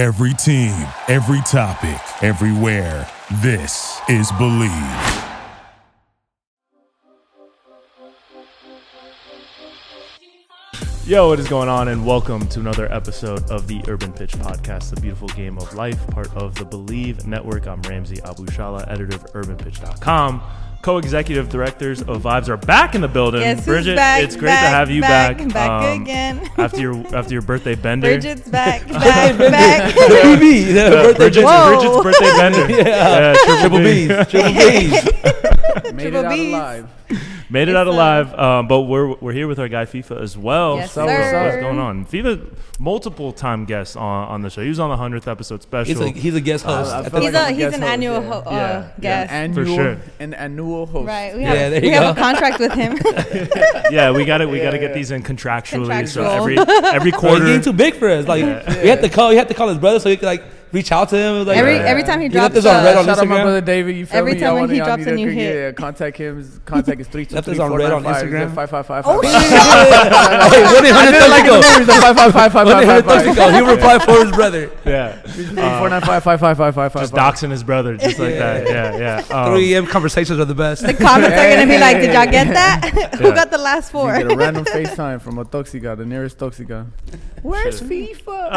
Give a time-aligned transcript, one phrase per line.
[0.00, 0.72] Every team,
[1.08, 3.06] every topic, everywhere.
[3.42, 5.26] This is Bleav.
[11.04, 11.88] Yo, what is going on?
[11.88, 16.06] And welcome to another episode of the Urban Pitch Podcast, the beautiful game of life,
[16.06, 17.66] part of the Bleav Network.
[17.66, 20.42] I'm Ramsey Abushahla, editor of UrbanPitch.com.
[20.82, 23.42] Co-executive directors of Vibes are back in the building.
[23.42, 25.48] Guess who's Bridget, back, it's great back, to have you back, back.
[25.52, 26.50] back um, again.
[26.56, 28.08] after your after your birthday bender.
[28.08, 29.94] Bridget's back, back, back.
[29.94, 30.38] BB,
[30.68, 32.70] the Yeah, birthday Bridget's, Bridget's birthday bender.
[32.70, 33.34] Yeah.
[33.58, 34.08] triple B.
[34.08, 35.92] B's, triple B's.
[35.92, 36.48] Made Triple it out Bs.
[36.48, 36.88] alive.
[37.52, 37.90] Made it Yes, out sir.
[37.90, 40.76] alive, um, but we're we're here with our guy Feefa as well.
[40.76, 41.44] Yes, so sir.
[41.44, 42.06] what's going on?
[42.06, 42.46] Feefa,
[42.78, 44.62] multiple time guest on, on the show.
[44.62, 46.04] He was on the hundredth episode special.
[46.06, 46.92] He's a, he's a guest host.
[46.92, 48.28] I at feel the- He's like a I'm a he's guest an host, annual yeah.
[48.28, 49.00] ho- uh, Yeah, yeah.
[49.00, 49.32] guest.
[49.32, 49.96] An For sure.
[50.20, 51.06] an annual host.
[51.06, 51.34] Right.
[51.34, 52.20] We Yeah, have, there we you have go.
[52.20, 52.98] a contract with him.
[53.90, 54.48] yeah, we got it.
[54.48, 54.94] We got to get yeah.
[54.94, 56.08] these in contractually.
[56.08, 56.26] So Contractual.
[56.26, 57.44] every every Bro, he's quarter.
[57.46, 58.26] getting too big for us.
[58.26, 58.44] Like
[58.82, 60.42] we had to call, we had to call his brother so he could like
[60.72, 61.46] reach out to him.
[61.46, 61.82] Like, every Yeah.
[61.82, 63.60] every time he You left drops this on red a- on Shout out my brother
[63.60, 63.96] David.
[63.96, 64.38] You feel Every me?
[64.40, 65.54] time Y'all when wanna- he y'all drops need a to- new yeah, hit.
[65.64, 66.36] Yeah, contact him.
[66.38, 68.24] His contact is three two Left three this on four red nine on five.
[68.24, 68.54] Instagram?
[68.54, 69.30] Five five five Oh five.
[69.42, 69.50] shit!
[69.50, 72.82] hey, one eight hundred Like the Thursday numbers, the five five five five One five
[72.82, 73.54] eight five hundred Thursday five.
[73.54, 74.70] He'll reply for his brother.
[74.84, 77.02] yeah, Four nine five five five five five five.
[77.02, 78.66] just doxing his brother, just like that.
[78.68, 78.96] Yeah,
[79.30, 79.36] yeah.
[79.36, 79.86] Um, Three a.m.
[79.86, 80.86] conversations are the best.
[80.86, 82.90] The comments are gonna be like, "Did y'all get that?
[83.18, 83.34] Who Yeah.
[83.34, 86.86] got the last You four?" get a random FaceTime from a Toxica, the nearest Toxica.
[87.42, 88.48] Where's Feefa?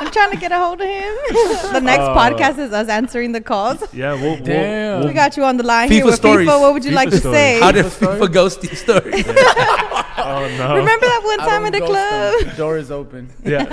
[0.00, 1.72] I'm trying to get a hold of him.
[1.72, 2.14] the next Oh.
[2.14, 3.82] podcast is us answering the calls.
[3.92, 4.98] yeah, we'll, we'll, Damn.
[5.00, 6.48] we'll We got you on the line here Feefa with stories.
[6.48, 6.60] Feefa.
[6.60, 7.36] What would you Feefa like to stories.
[7.38, 7.60] say?
[7.60, 8.18] How did Feefa story?
[8.18, 9.24] Feefa ghost the story?
[10.20, 10.76] Oh no!
[10.76, 12.40] Remember that one time don't in the club?
[12.48, 12.56] them.
[12.56, 13.30] Door is open.
[13.44, 13.64] Yeah,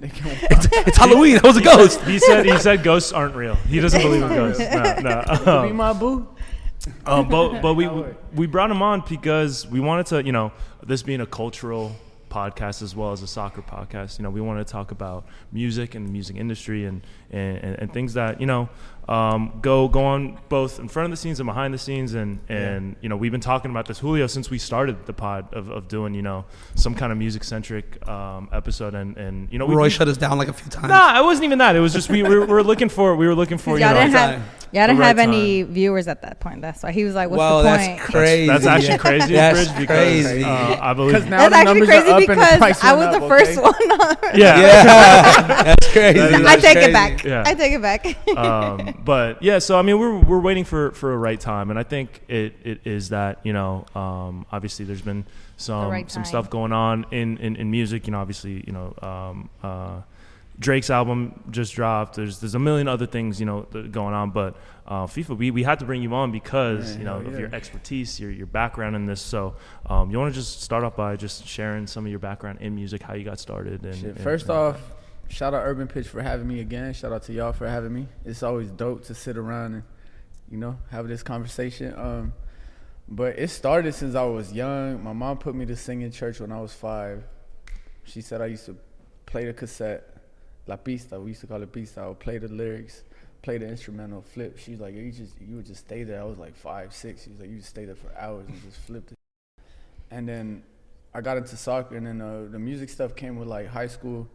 [0.00, 0.38] They can
[0.86, 1.34] it's Halloween.
[1.34, 2.00] That was a ghost.
[2.02, 3.56] he said he said ghosts aren't real.
[3.68, 4.60] He doesn't believe in ghosts.
[4.60, 5.62] No, no.
[5.64, 6.26] be Um, my boo.
[7.04, 7.88] Uh, but but we
[8.32, 10.52] we brought him on because we wanted to, you know,
[10.86, 11.94] this being a cultural
[12.32, 14.18] podcast as well as a soccer podcast.
[14.18, 17.78] You know, we want to talk about music and the music industry and and, and,
[17.80, 18.68] and things that you know
[19.08, 22.14] um, go go on both in front of the scenes and behind the scenes.
[22.14, 25.52] And and you know, we've been talking about this Julio since we started the pod
[25.54, 26.44] of, of doing you know
[26.76, 28.94] some kind of music centric um, episode.
[28.94, 30.88] And and you know, Roy we, shut us down like a few times.
[30.88, 31.74] Nah, it wasn't even that.
[31.76, 33.84] It was just we, we were, we were looking for we were looking for you
[33.84, 34.00] Y'all know.
[34.00, 34.44] didn't have time.
[34.72, 36.60] y'all didn't right have any viewers at that point.
[36.62, 38.46] That's why he was like, "What's Wow, the that's point?" crazy.
[38.46, 40.44] That's actually crazy, That's Bridge, because crazy.
[40.44, 42.58] uh, I believe Because now That's the actually numbers crazy are up and the because
[42.58, 43.60] price I was up, the first okay?
[43.60, 44.16] one on.
[44.38, 44.60] Yeah.
[44.60, 46.18] Yeah, that's crazy.
[46.18, 46.90] That is- I take crazy.
[46.90, 47.24] it back.
[47.24, 47.42] Yeah.
[47.46, 48.91] I take it back.
[49.04, 51.82] but yeah, so I mean, we're we're waiting for for a right time, and I
[51.82, 55.24] think it it is that you know, um, obviously there's been
[55.56, 58.06] some right some stuff going on in, in in music.
[58.06, 58.94] You know, obviously you know.
[59.02, 60.00] Um, uh,
[60.58, 62.14] Drake's album just dropped.
[62.16, 64.54] There's there's a million other things you know that going on, but
[64.86, 67.38] uh, Feefa we, we had to bring you on because Yeah, you know hell of
[67.40, 69.20] your expertise, your your background in this.
[69.20, 69.54] So
[69.86, 72.74] um, you want to just start off by just sharing some of your background in
[72.74, 74.80] music, how you got started, and, Shit, and- first and- off,
[75.28, 76.92] shout out Urban Pitch for having me again.
[76.92, 78.08] Shout out to y'all for having me.
[78.24, 79.82] It's always dope to sit around and,
[80.50, 81.94] you know, have this conversation.
[81.96, 82.32] Um,
[83.08, 85.02] but it started since I was young.
[85.02, 87.24] My mom put me to sing in church when I was five.
[88.04, 88.76] She said I used to
[89.26, 90.16] play the cassette,
[90.66, 91.20] La Pista.
[91.20, 92.00] We used to call it Pista.
[92.00, 93.02] I would play the lyrics,
[93.42, 94.58] play the instrumental, flip.
[94.58, 96.20] She was like, you just you would just stay there.
[96.20, 97.24] I was like five, six.
[97.24, 99.16] She was like, you just stay there for hours and just flip the
[100.12, 100.62] and then
[101.14, 104.28] I got into soccer, and then uh, the music stuff came with like high school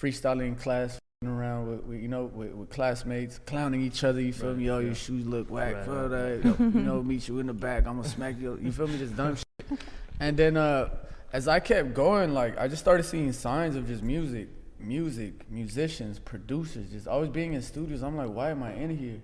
[0.00, 4.20] freestyling class, f***ing around with, with you know with, with classmates, clowning each other.
[4.20, 4.70] You feel Right, me?
[4.70, 4.86] Oh, yeah.
[4.86, 5.74] your shoes look whack.
[5.74, 6.08] Right, right,
[6.42, 6.58] that.
[6.58, 7.86] you know, meet you in the back.
[7.86, 8.58] I'm gonna smack you.
[8.62, 8.98] You feel me?
[8.98, 9.78] Just dumb shit.
[10.20, 10.88] And then uh,
[11.32, 14.48] as I kept going, like I just started seeing signs of just music,
[14.78, 18.02] music, musicians, producers, just always being in studios.
[18.02, 19.20] I'm like, why am I in here?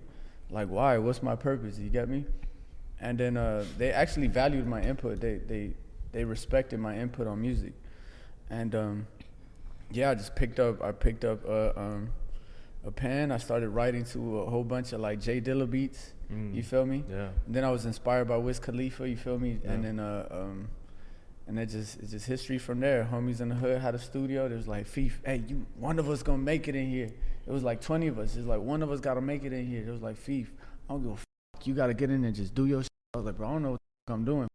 [0.49, 0.97] Like, why?
[0.97, 1.77] What's my purpose?
[1.77, 2.25] You get me?
[3.01, 5.19] And then uh, they actually valued my input.
[5.21, 5.71] They they
[6.11, 7.73] they respected my input on music,
[8.49, 9.07] and um,
[9.91, 10.81] yeah, I just picked up.
[10.81, 12.09] I picked up a, um,
[12.85, 13.31] a pen.
[13.31, 16.13] I started writing to a whole bunch of like Jay Dilla beats.
[16.31, 16.55] Mm.
[16.55, 17.03] You feel me?
[17.09, 17.29] Yeah.
[17.45, 19.09] And then I was inspired by Wiz Khalifa.
[19.09, 19.59] You feel me?
[19.63, 19.71] Yeah.
[19.71, 20.69] And then uh, um,
[21.47, 23.07] and it just it's just history from there.
[23.11, 24.47] Homies in the hood had a studio.
[24.47, 27.09] There was like, Fief, hey, you one of us gonna make it in here.
[27.47, 28.35] It was like twenty of us.
[28.35, 29.83] It's like one of us gotta make it in here.
[29.87, 30.47] It was like, Fief,
[30.87, 31.67] I don't give a fuck.
[31.67, 32.83] You gotta get in there, and just do your.
[32.83, 32.89] Shit.
[33.15, 34.47] I was like, bro, I don't know what I'm doing.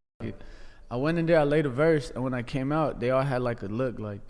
[0.89, 3.23] I went in there, I laid a verse, and when I came out, they all
[3.23, 4.21] had like a look, like,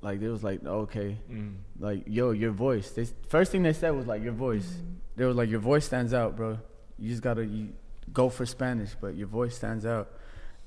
[0.00, 1.56] like they was like, okay, Mm.
[1.80, 2.90] like yo, your voice.
[2.90, 4.76] They first thing they said was like your voice.
[5.16, 6.58] They was like your voice stands out, bro.
[6.98, 7.70] You just gotta you
[8.12, 10.10] go for Spanish, but your voice stands out.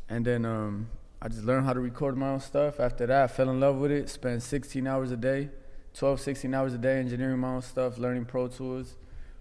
[0.10, 0.90] And then um,
[1.22, 2.80] I just learned how to record my own stuff.
[2.80, 4.10] After that, I fell in love with it.
[4.10, 5.50] Spent 16 hours a day,
[5.94, 8.96] 12, 16 hours a day engineering my own stuff, learning Pro Tools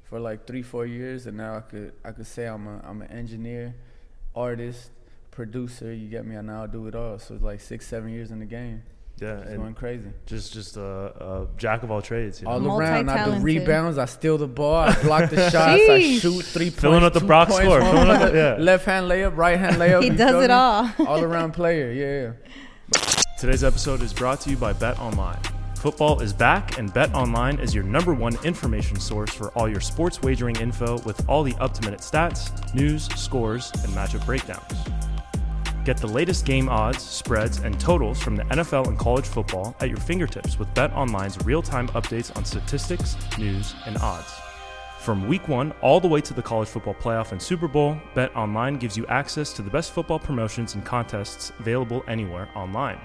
[0.04, 1.26] for like three, four years.
[1.26, 3.75] And now I could I could say I'm a I'm an engineer,
[4.37, 4.90] artist,
[5.32, 5.92] producer.
[5.92, 6.37] You get me?
[6.37, 7.19] I now do it all.
[7.19, 8.82] So it's like six, seven years in the game.
[9.20, 10.08] Yeah, It's and going crazy.
[10.25, 12.40] just just a, a jack of all trades.
[12.40, 12.52] You know?
[12.52, 13.99] All around, I do rebounds.
[13.99, 14.76] I steal the ball.
[14.76, 15.82] I block the shots.
[15.90, 17.06] I shoot three Filling points.
[17.08, 18.56] up the two Brock score, up the- yeah.
[18.62, 20.02] Left hand layup, right hand layup.
[20.02, 20.90] He does it all.
[21.06, 21.93] All around player.
[21.93, 22.32] Yeah.
[23.38, 25.38] Today's episode is brought to you by Bet Online.
[25.76, 29.81] Football is back, and Bet Online is your number one information source for all your
[29.81, 34.73] sports wagering info with all the up to minute stats, news, scores, and matchup breakdowns.
[35.84, 39.88] Get the latest game odds, spreads, and totals from the NFL and college football at
[39.88, 44.30] your fingertips with Bet Online's real time updates on statistics, news, and odds.
[44.98, 48.36] From week one all the way to the college football playoff and Super Bowl, Bet
[48.36, 52.98] Online gives you access to the best football promotions and contests available anywhere online.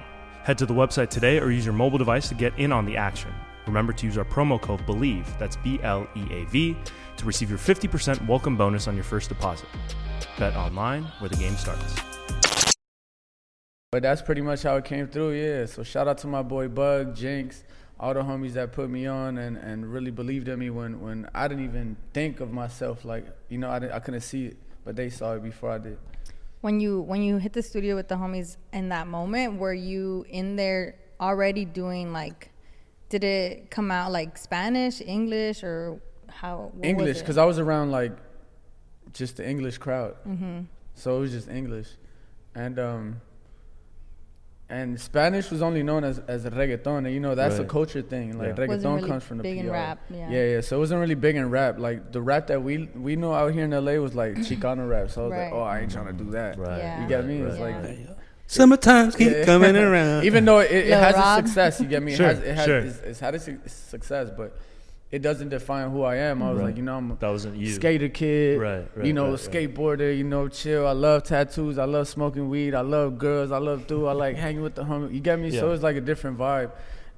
[0.43, 2.97] Head to the website today or use your mobile device to get in on the
[2.97, 3.33] action.
[3.67, 6.75] Remember to use our promo code BLEAV, that's B L E A V,
[7.15, 9.69] to receive your 50% welcome bonus on your first deposit.
[10.37, 12.14] Bet online where the game starts.
[13.95, 15.65] But that's pretty much how it came through, yeah.
[15.67, 17.63] So shout out to my boy Bug, Jinx,
[17.97, 21.29] all the homies that put me on and, and really believed in me when, when
[21.33, 23.05] I didn't even think of myself.
[23.05, 25.97] Like, you know, I, I couldn't see it, but they saw it before I did.
[26.59, 30.25] When you when you hit the studio with the homies in that moment, were you
[30.27, 32.51] in there already doing like?
[33.07, 36.73] Did it come out like Spanish, English, or how?
[36.83, 38.11] English, because I was around like
[39.13, 40.17] just the English crowd.
[40.27, 40.63] Mm-hmm.
[40.95, 41.87] So it was just English.
[42.55, 43.21] And um,
[44.69, 47.05] and Spanish was only known as, as reggaeton.
[47.05, 48.37] And you know, that's a culture thing.
[48.37, 48.65] Like Yeah.
[48.65, 50.29] reggaeton really comes from the big in rap, yeah.
[50.29, 50.61] yeah, yeah.
[50.61, 51.77] So it wasn't really big in rap.
[51.79, 55.11] Like the rap that we we know out here in LA was like Chicano rap.
[55.11, 55.43] So I was Right.
[55.45, 56.57] like, oh, I ain't trying to do that.
[56.57, 57.01] Yeah.
[57.03, 57.37] You get me?
[57.41, 57.75] It's right.
[57.83, 58.05] like Yeah.
[58.47, 59.45] Summertimes keep Yeah.
[59.45, 60.23] coming around.
[60.29, 61.39] even though it, it, has Rob.
[61.39, 62.13] its success, you get me?
[62.13, 62.77] It Sure, has, it has sure.
[62.79, 64.55] it's, it's had a su- success, but
[65.15, 66.43] it doesn't define who I am.
[66.43, 66.65] I was Right.
[66.67, 67.67] like, you know, I'm a That wasn't you.
[67.71, 70.85] skater kid, Right, right, you know, right, skateboarder, you know, chill.
[70.85, 71.77] I love tattoos.
[71.77, 72.75] I love smoking weed.
[72.75, 73.49] I love girls.
[73.51, 74.07] I love do.
[74.07, 75.13] I like hanging with the homie.
[75.13, 75.51] You get me?
[75.51, 76.71] So it's like a different vibe.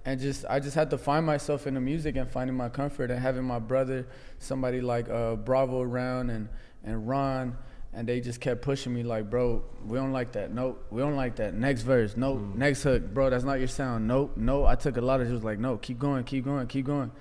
[0.06, 3.10] And just I just had to find myself in the music and finding my comfort
[3.12, 4.06] and having my brother,
[4.40, 6.48] somebody like uh, Bravo around and
[6.86, 7.58] and Ron,
[7.94, 10.54] and they just kept pushing me like, bro, we don't like that.
[10.54, 11.56] Nope, we don't like that.
[11.56, 12.38] Next verse, nope.
[12.40, 12.56] Mm.
[12.56, 14.08] Next hook, bro, that's not your sound.
[14.08, 14.66] Nope, no.
[14.66, 17.12] I took a lot of just like, no, keep going, keep going, keep going.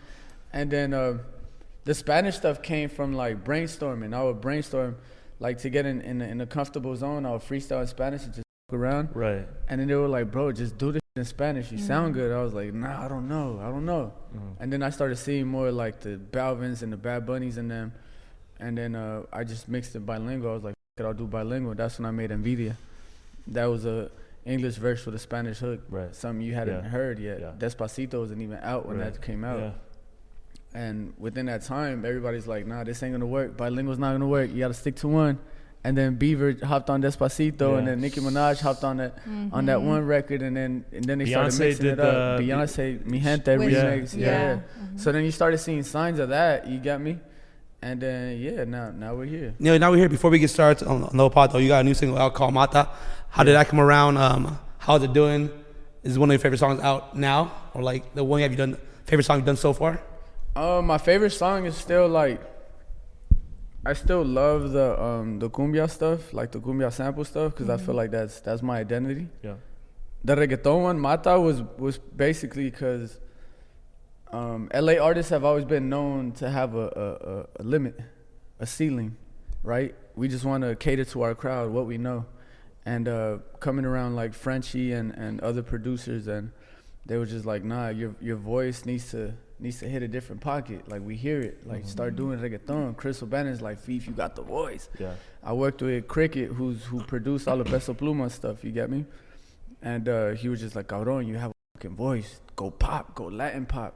[0.52, 1.18] And then uh,
[1.84, 4.14] the Spanish stuff came from like brainstorming.
[4.14, 4.96] I would brainstorm,
[5.40, 7.26] like to get in in, a- in a comfortable zone.
[7.26, 9.10] I would freestyle in Spanish and just around.
[9.14, 9.46] Right.
[9.68, 11.70] And then they were like, bro, just do this in Spanish.
[11.70, 12.32] You sound good.
[12.32, 13.60] I was like, nah, I don't know.
[13.62, 14.12] I don't know.
[14.60, 17.92] And then I started seeing more like the Balvins and the Bad Bunnies in them.
[18.58, 20.50] And then uh, I just mixed it bilingual.
[20.50, 21.74] I was like, it, I'll do bilingual.
[21.74, 22.74] That's when I made Nvidia.
[23.48, 24.10] That was a
[24.46, 25.80] English verse with a Spanish hook.
[25.90, 26.14] Right.
[26.14, 26.88] Something you hadn't Yeah.
[26.88, 27.40] heard yet.
[27.40, 27.52] Yeah.
[27.58, 29.12] Despacito wasn't even out when Right.
[29.12, 29.58] that came out.
[29.60, 29.70] Yeah.
[30.76, 33.56] And within that time, everybody's like, nah, this ain't gonna work.
[33.56, 34.50] Bilingual's not gonna work.
[34.52, 35.38] You gotta stick to one.
[35.82, 39.18] And then Bieber hopped on Despacito, and then Nicki Minaj hopped on that
[39.52, 39.88] on that mm-hmm.
[39.88, 42.38] one record, and then and then they started mixing did it up.
[42.38, 44.26] the- Beyonce, Mi Gente With- remix, Yeah.
[44.26, 44.26] yeah.
[44.26, 44.54] Yeah.
[44.54, 44.84] Mm-hmm.
[44.84, 44.98] Mm-hmm.
[44.98, 46.66] So then you started seeing signs of that.
[46.66, 47.20] You got me,
[47.80, 49.54] and then yeah, now now we're here.
[49.58, 50.10] You know, now we're here.
[50.10, 52.52] Before we get started on No Pot, though, you got a new single out called
[52.52, 52.90] Mata.
[53.30, 54.18] How did that come around?
[54.18, 55.48] Um, how's it doing?
[56.02, 58.52] Is it one of your favorite songs out now, or like the one you have
[58.52, 58.76] you done
[59.06, 60.02] favorite song you've done so far?
[60.56, 62.40] Um, my favorite song is still like.
[63.84, 67.76] I still love the um the cumbia stuff, like the cumbia sample stuff, because I
[67.76, 69.28] feel like that's that's my identity.
[69.42, 69.56] Yeah.
[70.24, 73.20] The reggaeton one, Mata, was was basically because
[74.32, 78.00] um, LA artists have always been known to have a, a, a, a limit,
[78.58, 79.16] a ceiling,
[79.62, 79.94] right?
[80.16, 82.24] We just want to cater to our crowd, what we know.
[82.84, 86.50] And uh, coming around like Frenchie and, and other producers, and
[87.04, 90.40] they were just like, nah, your your voice needs to needs to hit a different
[90.40, 90.88] pocket.
[90.88, 91.66] Like we hear it.
[91.66, 92.96] Like start doing reggaeton.
[92.96, 94.88] Chris O'Bannon's like, Fief, you got the voice.
[94.98, 95.12] Yeah.
[95.42, 98.64] I worked with Cricket, who's who produced all the Peso Pluma stuff.
[98.64, 99.04] You get me?
[99.82, 102.40] And uh, he was just like, "Cabrón, you have a fucking voice.
[102.56, 103.94] Go pop, go Latin pop.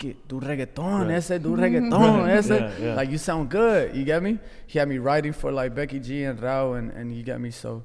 [0.00, 1.10] Get do reggaeton, Right.
[1.16, 2.48] ese do reggaeton, ese.
[2.50, 2.94] Yeah, yeah.
[2.94, 3.94] Like you sound good.
[3.94, 4.38] You get me?
[4.66, 7.50] He had me writing for like Becky G and Rauw, and and you get me.
[7.50, 7.84] So,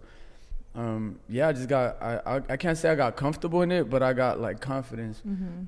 [0.77, 3.89] um, yeah, I just got I, I I can't say I got comfortable in it,
[3.89, 5.22] but I got like confidence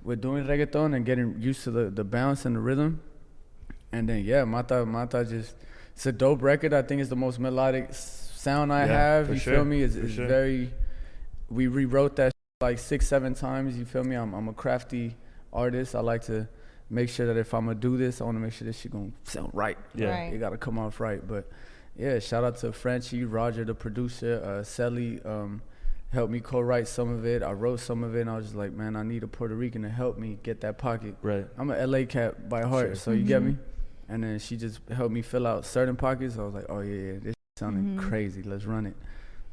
[0.03, 3.01] with doing reggaeton and getting used to the the bounce and the rhythm.
[3.91, 5.55] And then yeah, Mata Mata just
[5.95, 6.73] it's a dope record.
[6.73, 9.29] I think it's the most melodic sound I Yeah, have.
[9.29, 9.81] You sure, feel me?
[9.81, 10.27] It's, it's sure.
[10.27, 10.71] very.
[11.49, 13.77] We rewrote that like six seven times.
[13.79, 14.15] You feel me?
[14.15, 15.15] I'm I'm a crafty
[15.51, 15.95] artist.
[15.95, 16.47] I like to
[16.91, 18.91] make sure that if I'm gonna do this, I want to make sure this shit
[18.91, 19.77] gonna sound right.
[19.95, 20.09] Yeah.
[20.11, 20.33] Right.
[20.33, 21.25] It gotta come off right.
[21.27, 21.49] But
[21.99, 25.21] yeah, shout out to Frenchie, Roger, the producer, uh, Sally.
[25.23, 25.61] Um,
[26.11, 27.43] helped me co-write some of it.
[27.43, 29.53] I wrote some of it, and I was just like, man, I need a Puerto
[29.53, 31.13] Rican to help me get that pocket.
[31.21, 31.45] Right.
[31.55, 32.95] I'm a LA cat by heart, Sure.
[32.95, 33.57] so you get me.
[34.07, 36.35] And then she just helped me fill out certain pockets.
[36.39, 37.99] I was like, oh yeah, yeah this sounding Mhm.
[37.99, 38.41] crazy.
[38.41, 38.95] Let's run it.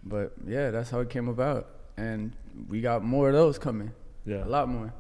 [0.03, 1.69] But yeah, that's how it came about.
[1.99, 2.35] And
[2.71, 3.91] we got more of those coming.
[4.25, 4.43] Yeah.
[4.45, 4.95] A lot more.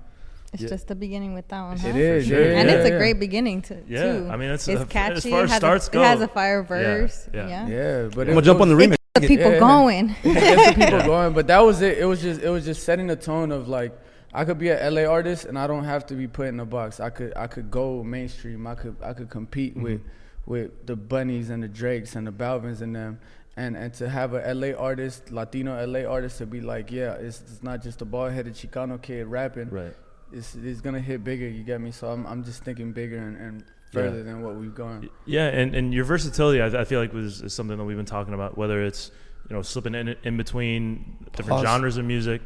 [0.56, 0.68] It's Yeah.
[0.76, 1.76] just the beginning with that one.
[1.78, 1.88] Huh?
[1.88, 2.40] It is, sure.
[2.40, 4.28] yeah, and yeah, it's a great beginning to Yeah, too.
[4.30, 5.30] I mean, it's it's a- as catchy.
[5.30, 6.00] far as it has starts a, go.
[6.02, 7.28] It has a fire verse.
[7.34, 7.48] yeah.
[7.48, 8.94] Yeah, Yeah, but I'm gonna jump on the was- remix.
[9.16, 9.58] It gets people Yeah.
[9.58, 10.10] going.
[10.24, 11.32] it gets the people going.
[11.34, 11.98] But that was it.
[11.98, 13.92] It was just it was just setting the tone of like
[14.34, 16.66] I could be an LA artist and I don't have to be put in a
[16.66, 17.00] box.
[17.00, 18.66] I could I could go mainstream.
[18.66, 19.82] I could I could compete Mm-hmm.
[19.82, 20.00] with
[20.46, 23.18] with the bunnies and the Drakes and the Balvins and them.
[23.58, 27.40] And and to have a LA artist, Latino LA artist, to be like, yeah, it's,
[27.40, 29.70] it's not just a bald headed Chicano kid rapping.
[29.70, 29.94] Right.
[30.36, 31.48] It's it's gonna hit bigger.
[31.48, 31.90] You get me?
[31.90, 35.08] So I'm I'm just thinking bigger and, and further than what we've gone.
[35.24, 38.04] Yeah, and, and your versatility, I, I feel like was is something that we've been
[38.04, 38.58] talking about.
[38.58, 39.10] Whether it's
[39.48, 41.62] you know slipping in in between different Pause.
[41.64, 42.42] genres of music.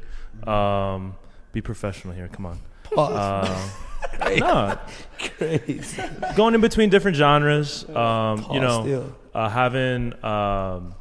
[0.47, 1.17] Um,
[1.53, 2.29] be professional here.
[2.29, 2.59] Come on.
[2.85, 3.13] Pause.
[3.13, 3.69] Uh,
[4.39, 4.79] no,
[5.37, 6.03] Crazy.
[6.37, 7.89] going in between different genres.
[7.89, 9.17] Um, you know, still.
[9.35, 10.95] uh, having um,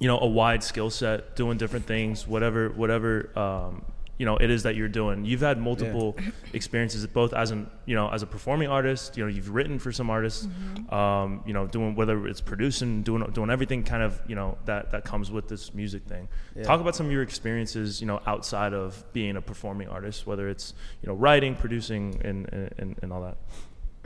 [0.00, 3.84] you know a wide skill set, doing different things, whatever whatever um,
[4.18, 5.24] you know it is that you're doing.
[5.24, 6.16] You've had multiple
[6.52, 9.16] experiences, both as an you know as a performing artist.
[9.16, 10.48] You know, you've written for some artists.
[10.90, 14.90] Um, you know, doing whether it's producing, doing doing everything kind of you know that
[14.90, 16.28] that comes with this music thing.
[16.56, 16.64] Yeah.
[16.64, 20.48] Talk about some of your experiences, you know, outside of being a performing artist, whether
[20.48, 22.48] it's you know writing, producing, and
[22.78, 23.36] and, and all that.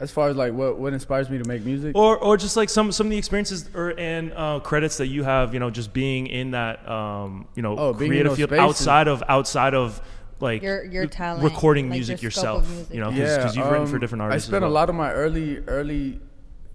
[0.02, 1.94] As far as like what what inspires me to make music.
[1.96, 5.22] or or just like some some of the experiences or and uh, credits that you
[5.22, 8.64] have you know just being in that um you know Oh, creative field spaces.
[8.64, 10.00] outside of outside of
[10.40, 12.94] like Your- your talent, recording like, music your yourself music.
[12.94, 14.96] you know because you've written for um, different I artists spent as a lot of
[14.96, 16.18] my early early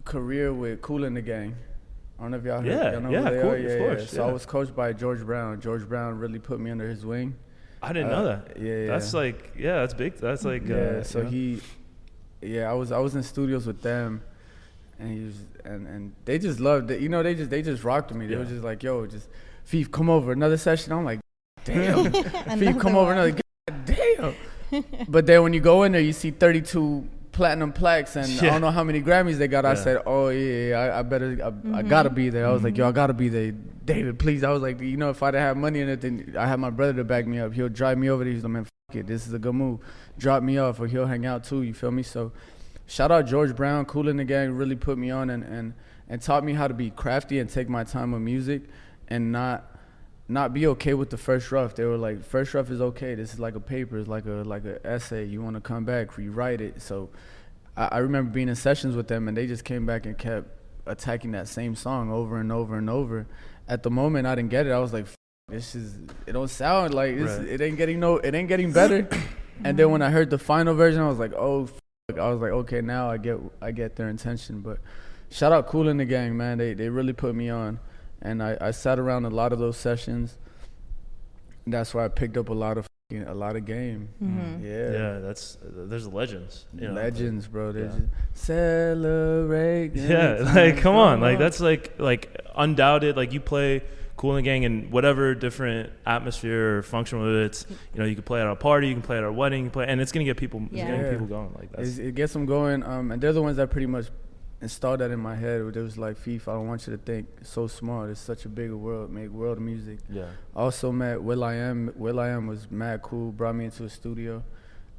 [0.05, 1.53] career with Kool & the Gang.
[2.17, 2.65] I don't know if y'all heard.
[2.67, 3.55] Yeah, y'all know yeah, who they Kool, are?
[3.57, 3.77] of Yeah, yeah.
[3.95, 5.59] course, So I was coached by George Brown.
[5.59, 7.35] George Brown really put me under his wing.
[7.83, 8.87] I didn't uh, know that yeah, yeah.
[8.87, 10.75] that's like yeah that's big that's like yeah.
[10.75, 11.29] uh, so you know.
[11.29, 11.61] he,
[12.41, 14.21] yeah, I was I was in studios with them,
[14.99, 17.01] and he was and and they just loved it.
[17.01, 18.27] You know, they just they just rocked with me.
[18.27, 18.39] They Yeah.
[18.39, 19.27] were just like, yo, just
[19.69, 20.93] Fief, come over another session.
[20.93, 21.19] I'm like,
[21.65, 22.05] damn.
[22.59, 23.17] Fief, come over one.
[23.17, 23.31] another.
[23.31, 24.85] God damn.
[25.09, 28.61] but then when you go in there, you see 32 platinum plaques and I don't
[28.61, 29.63] know how many Grammys they got.
[29.65, 31.87] I said, oh yeah, yeah I, I better, I, I Mm-hmm.
[31.87, 32.47] gotta be there.
[32.47, 33.51] I was like, yo, I gotta be there.
[33.51, 34.43] David, please.
[34.43, 36.59] I was like, you know, if I didn't have money in it, then I have
[36.59, 37.53] my brother to back me up.
[37.53, 38.33] He'll drive me over there.
[38.33, 39.79] He's like, man, fuck it, this is a good move.
[40.17, 41.61] Drop me off, or he'll hang out too.
[41.61, 42.03] You feel me?
[42.03, 42.31] So,
[42.85, 45.73] shout out George Brown, Kool & the Gang, really put me on and and
[46.09, 48.63] and taught me how to be crafty and take my time with music,
[49.07, 49.77] and not
[50.29, 51.75] not be okay with the first rough.
[51.75, 53.15] They were like, first rough is okay.
[53.15, 53.97] This is like a paper.
[53.97, 55.25] It's like a like an essay.
[55.25, 56.81] You want to come back, rewrite it.
[56.81, 57.09] So
[57.75, 60.49] I, I remember being in sessions with them, and they just came back and kept
[60.85, 63.27] attacking that same song over and over and over.
[63.67, 64.71] At the moment, I didn't get it.
[64.71, 65.07] I was like,
[65.49, 67.17] this is it don't sound like.
[67.17, 67.41] Right.
[67.41, 68.17] It ain't getting no.
[68.17, 69.07] It ain't getting better.
[69.63, 71.69] and then when I heard the final version, I was like, oh.
[72.09, 74.61] I was like, okay, now I get I get their intention.
[74.61, 74.79] But
[75.29, 76.57] shout out Kool & the Gang, man.
[76.57, 77.79] They they really put me on
[78.21, 80.37] and I, I sat around a lot of those sessions.
[81.65, 84.07] That's why I picked up a lot of f***ing- a lot of game.
[84.23, 84.63] Mhm.
[84.63, 84.91] Yeah.
[84.91, 87.73] yeah that's there's legends you know, like- Legends, bro.
[87.73, 87.99] They yeah.
[88.33, 89.91] celebrate.
[89.95, 93.17] Yeah, like come on, like that's like like undoubted.
[93.17, 93.83] Like you play
[94.17, 97.19] Kool and Gang in whatever different atmosphere or function.
[97.21, 99.31] Whether it's you know you can play at a party, you can play at a
[99.31, 100.87] wedding, you play, and it's gonna get people, it's Yeah.
[100.91, 101.53] gonna get people going.
[101.57, 102.83] Like that It's, it gets them going.
[102.83, 104.07] Um, and they're the ones that pretty much
[104.59, 105.61] installed that in my head.
[105.61, 108.05] Where it was like, Feefa, I don't want you to think so small.
[108.05, 109.11] It's such a bigger world.
[109.11, 109.99] Make world of music.
[110.09, 111.93] yeah, I also met Will I Am.
[111.95, 113.31] Will I Am was mad cool.
[113.31, 114.41] Brought me into a studio,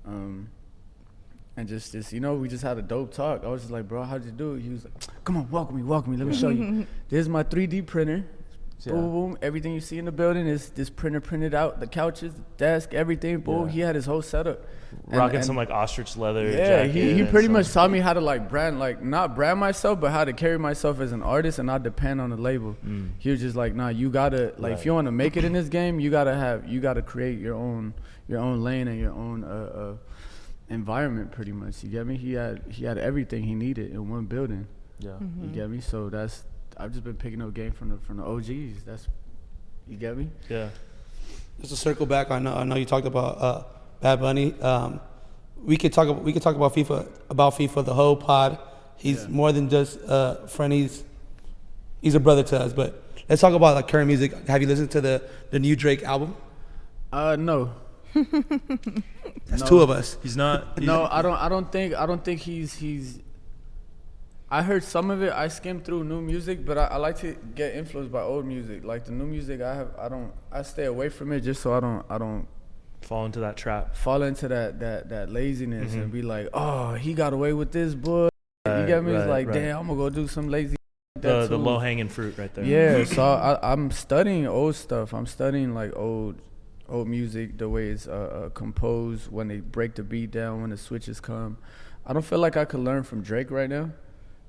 [0.07, 0.49] um,
[1.57, 3.43] and just just you know we just had a dope talk.
[3.45, 4.61] I was just like, bro, how'd you do it?
[4.63, 4.95] He was like,
[5.25, 6.25] come on, walk with me, walk with me.
[6.25, 6.87] Let me show you.
[7.09, 8.25] This is my 3D printer.
[8.85, 8.93] Yeah.
[8.93, 9.39] Boom, boom.
[9.43, 11.81] Everything you see in the building is this printer printed out.
[11.81, 13.41] The couches, the desk, everything.
[13.41, 13.67] Boom.
[13.67, 13.73] Yeah.
[13.73, 14.67] He had his whole setup.
[15.09, 16.49] And- rocking and- some like ostrich leather.
[16.49, 19.59] yeah, jacket he, he pretty much taught me how to like brand, like not brand
[19.61, 22.77] myself, but how to carry myself as an artist and not depend on the label.
[22.87, 23.11] Mm.
[23.19, 25.53] He was just like, nah, you gotta like if you want to make it in
[25.53, 27.93] this game, you gotta have you gotta create your own
[28.29, 29.97] your own lane and your own uh, uh,
[30.69, 31.83] environment, pretty much.
[31.83, 32.17] You get me?
[32.17, 34.67] He had he had everything he needed in one building.
[35.01, 35.45] Yeah, Mm-hmm.
[35.45, 35.81] You get me?
[35.81, 36.45] So that's
[36.79, 38.85] I've just been picking up game from the from the OGs.
[38.85, 39.09] That's
[39.89, 40.29] you get me?
[40.49, 40.69] yeah,
[41.61, 43.65] Just to circle back, I know, I know you talked about uh,
[44.01, 44.55] Bad Bunny.
[44.61, 45.01] Um,
[45.63, 46.07] we could talk.
[46.09, 48.59] About, we could talk about Feefa about Feefa the whole pod.
[48.97, 49.29] He's Yeah.
[49.29, 50.73] more than just a friend.
[50.73, 51.03] He's
[52.01, 52.73] he's a brother to us.
[52.73, 54.47] But let's talk about like current music.
[54.47, 56.37] Have you listened to the the new Drake album?
[57.13, 57.73] Uh, no,
[58.15, 59.67] That's No.
[59.67, 60.17] two of us.
[60.23, 60.79] he's not.
[60.81, 61.37] no, I don't.
[61.39, 61.95] I don't think.
[61.95, 63.21] I don't think he's he's.
[64.51, 65.33] I heard some of it.
[65.33, 68.83] I skimmed through new music, but I, I like to get influenced by old music.
[68.85, 69.89] Like the new music, I have.
[69.99, 70.33] I don't.
[70.51, 72.05] I stay away from it just so I don't.
[72.09, 72.47] I don't
[73.03, 73.95] fall into that trap.
[73.95, 76.03] fall into that that that laziness Mhm.
[76.03, 78.25] and be like, oh, he got away with this, boy.
[78.67, 79.13] you Right, get me?
[79.13, 79.55] it's like, right.
[79.55, 80.77] damn, I'm gonna go do some lazy.
[81.21, 82.65] The the low hanging fruit right there.
[82.65, 85.13] Yeah, so I, I'm studying old stuff.
[85.13, 86.37] I'm studying like old,
[86.89, 88.13] old music, the way it's uh,
[88.47, 91.59] uh, composed, when they break the beat down, when the switches come.
[92.07, 93.91] I don't feel like I could learn from Drake right now.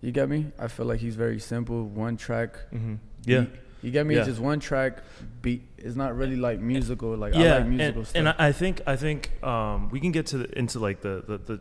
[0.01, 0.47] You get me?
[0.57, 2.57] I feel like he's very simple, one track.
[2.69, 3.41] hmm Yeah.
[3.41, 3.49] beat.
[3.81, 4.15] You get me?
[4.15, 4.21] Yeah.
[4.21, 5.03] It's just one track
[5.41, 5.61] beat.
[5.77, 7.15] It's not really like musical.
[7.15, 8.19] Like yeah, I like musical and, stuff.
[8.19, 11.23] and I I think I think um, we can get to the, into like the,
[11.25, 11.59] the, the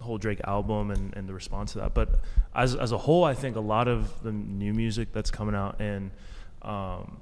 [0.00, 1.92] whole Drake album and, and the response to that.
[1.94, 2.20] But
[2.54, 5.80] as as a whole, I think a lot of the new music that's coming out
[5.80, 6.12] and
[6.62, 7.20] um,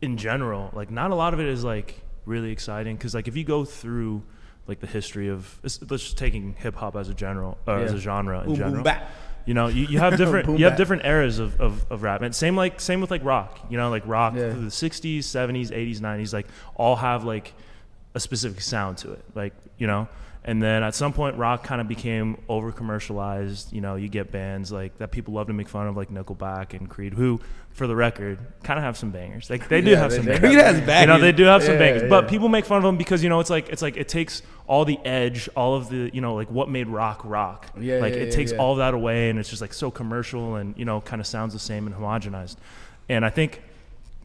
[0.00, 3.36] in general, like not a lot of it is like really exciting because like if
[3.36, 4.22] you go through
[4.66, 7.92] like the history of let's let's just taking hip hop as a general uh, as
[7.92, 8.74] a genre in Boom, general.
[8.76, 9.10] boom, bap.
[9.44, 12.22] You know, you, you have different you have different eras of, of, of rap.
[12.22, 13.58] And same like same with like rock.
[13.70, 14.52] You know, like rock Yeah.
[14.52, 16.46] through the sixties, seventies, eighties, nineties, like
[16.76, 17.52] all have like
[18.14, 19.24] a specific sound to it.
[19.34, 20.06] Like, you know?
[20.44, 23.72] And then at some point rock kind of became over commercialized.
[23.72, 26.74] You know, you get bands like that people love to make fun of like Nickelback
[26.76, 29.48] and Creed, who, for the record, kind of have some bangers.
[29.48, 30.50] Like they do Yeah, have they- some they bangers.
[30.50, 31.00] Creed has bangers.
[31.00, 33.22] You know, they do have some Yeah, bangers, but people make fun of them because
[33.22, 36.20] you know it's like it's like it takes all the edge, all of the you
[36.20, 37.66] know like what made rock rock.
[37.78, 38.58] Yeah, like yeah, it yeah, takes yeah.
[38.58, 41.26] all of that away, and it's just like so commercial and you know kind of
[41.28, 42.56] sounds the same and homogenized.
[43.08, 43.62] And I think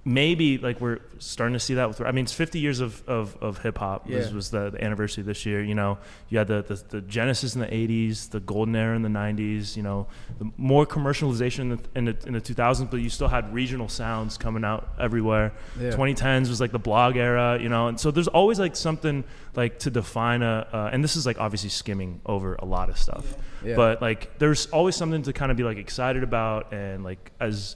[0.08, 2.00] maybe like we're starting to see that with.
[2.02, 4.08] I mean, it's 50 years of of, of hip hop.
[4.08, 5.62] This was the, the anniversary this year.
[5.62, 5.98] You know,
[6.30, 9.76] you had the, the the Genesis in the 80s, the golden era in the 90s.
[9.76, 10.08] You know,
[10.40, 13.90] the more commercialization in the in the, in the 2000s, but you still had regional
[13.90, 15.52] sounds coming out everywhere.
[15.80, 15.92] Yeah.
[15.92, 17.60] 2010s was like the blog era.
[17.62, 19.24] You know, and so there's always like something
[19.56, 20.68] like to define a.
[20.72, 23.76] Uh, and this is like obviously skimming over a lot of stuff, Yeah.
[23.76, 27.76] but like there's always something to kind of be like excited about and like as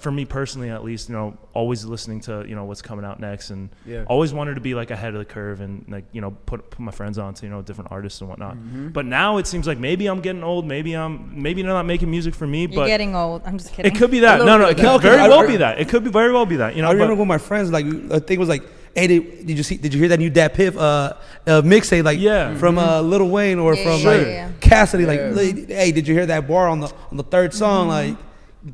[0.00, 3.20] for me personally at least you know always listening to you know what's coming out
[3.20, 4.04] next and Yeah.
[4.06, 6.80] always wanted to be like ahead of the curve and like you know put put
[6.80, 8.88] my friends on to you know different artists and whatnot Mm-hmm.
[8.88, 12.10] but now it seems like maybe i'm getting old maybe i'm maybe they're not making
[12.10, 13.42] music for me You're but getting old.
[13.44, 13.92] I'm just kidding.
[13.94, 15.16] it could be that no no it bit could of that.
[15.16, 17.14] very well be that it could be very well be that you know I remember
[17.14, 18.62] but- with my friends, like the thing was like,
[18.94, 19.76] "Hey, did, did you see?
[19.76, 21.14] Did you hear that new Dat Piff uh,
[21.46, 22.04] uh, mixtape?
[22.04, 22.54] Like, Yeah.
[22.56, 24.50] from uh, Lil Wayne or Yeah, from yeah, like yeah, yeah.
[24.60, 25.06] Cassidy?
[25.06, 25.20] Like,
[25.68, 27.88] hey, did you hear that bar on the on the third song?
[27.88, 28.16] Like,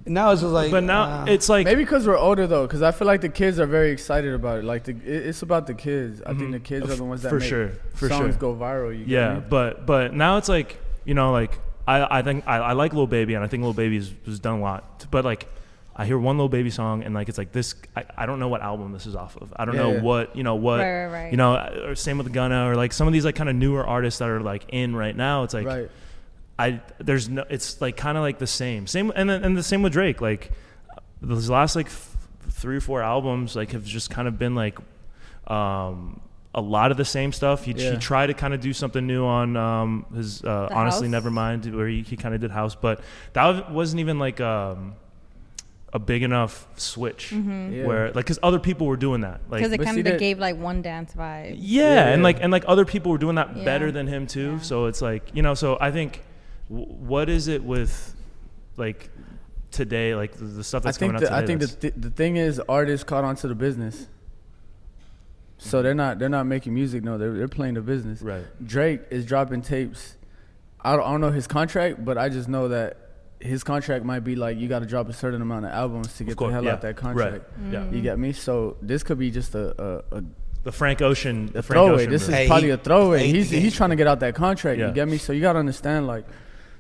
[0.05, 2.83] now it's just like, but now uh, it's like Maybe because we're older though, because
[2.83, 4.64] I feel like the kids are very excited about it.
[4.64, 6.20] Like the, it- it's about the kids.
[6.27, 7.37] I think the kids are the ones that Mm-hmm.
[7.37, 8.40] For make sure, for songs sure.
[8.40, 8.92] go viral.
[8.92, 9.42] You get Yeah, me?
[9.49, 13.07] but but now it's like you know like I I think I, I like Lil
[13.07, 15.49] Baby and I think Lil Baby has, has done a lot, but like
[15.99, 18.49] I hear one Lil Baby song and like it's like this I, I don't know
[18.49, 19.53] what album this is off of.
[19.57, 20.03] I don't Yeah, know yeah.
[20.03, 21.31] what you know what Right, right, right.
[21.31, 21.55] you know
[21.87, 24.29] or same with Gunna or like some of these like kind of newer artists that
[24.29, 25.44] are like in right now.
[25.44, 25.90] It's like right.
[26.59, 29.62] I there's no it's like kind of like the same same and then, and the
[29.62, 30.51] same with Drake like
[31.21, 32.16] those last like f-
[32.51, 34.79] three or four albums like have just kind of been like
[35.49, 36.21] um
[36.55, 37.92] a lot of the same stuff he, Yeah.
[37.92, 41.23] he tried to kind of do something new on um his uh, honestly House?
[41.25, 43.01] nevermind where he, he kind of did house but
[43.35, 44.95] that wasn't even like um
[45.92, 47.85] a big enough switch Yeah.
[47.87, 50.38] where like because other people were doing that like Because it kind of that- gave
[50.38, 51.57] like one dance vibe.
[51.59, 53.64] yeah, and like and like other people were doing that Yeah.
[53.64, 54.53] better than him too.
[54.53, 54.59] Yeah.
[54.61, 55.55] So it's like you know.
[55.55, 56.25] So I think, w-
[56.69, 58.15] what is it with,
[58.77, 59.11] like,
[59.71, 61.95] today, like the, the stuff I that's think coming the, out I think the, th-
[61.97, 64.07] the thing is artists caught onto the business.
[65.59, 68.21] So they're not they're not making music no they're they're playing the business.
[68.23, 68.45] right.
[68.65, 70.17] Drake is dropping tapes.
[70.81, 72.99] I don't, I don't know his contract, but I just know that
[73.41, 76.25] his contract might be like you got to drop a certain amount of albums to
[76.25, 77.45] get course, the hell yeah, out that contract.
[77.59, 77.73] Right.
[77.73, 77.81] Yeah.
[77.81, 77.95] Mm.
[77.97, 78.33] You get me?
[78.33, 80.25] So this could be just a a, a,
[80.65, 81.49] The Frank Ocean.
[81.49, 82.03] a The Frank throwaway.
[82.03, 82.11] Ocean.
[82.13, 82.29] This is.
[82.35, 83.27] Hey, probably he- a throwaway.
[83.27, 84.79] He's he's trying to get out that contract.
[84.79, 84.89] Yeah.
[84.89, 85.17] You get me?
[85.19, 86.25] So you gotta understand like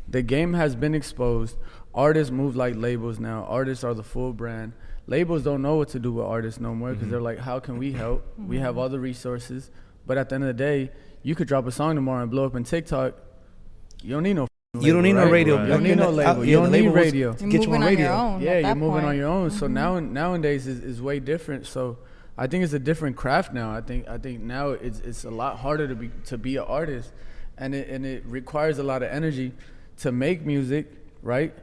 [0.08, 1.56] the game has been exposed.
[1.94, 3.44] Artists move like labels now.
[3.48, 4.72] Artists are the full brand.
[5.06, 6.98] Labels don't know what to do with artists no more Mm-hmm.
[6.98, 8.24] because they're like, how can we help?
[8.38, 9.70] We have all the resources,
[10.06, 10.90] but at the end of the day,
[11.22, 13.14] you could drop a song tomorrow and blow up on TikTok.
[14.02, 14.46] You don't need no.
[14.80, 15.56] you don't need no radio.
[15.56, 15.62] Right.
[15.64, 16.44] You don't need no label.
[16.44, 17.34] You don't need label radio.
[17.38, 18.04] You're Get you moving on on, radio.
[18.06, 18.40] your own.
[18.42, 19.50] Yeah, you're that moving on your own.
[19.50, 19.72] So Mhm.
[19.72, 21.66] now nowadays is, is way different.
[21.66, 21.98] So
[22.36, 23.72] I think it's a different craft now.
[23.72, 26.64] I think I think now it's it's a lot harder to be to be an
[26.68, 27.12] artist,
[27.56, 29.52] and it and it requires a lot of energy
[29.98, 31.54] to make music, right?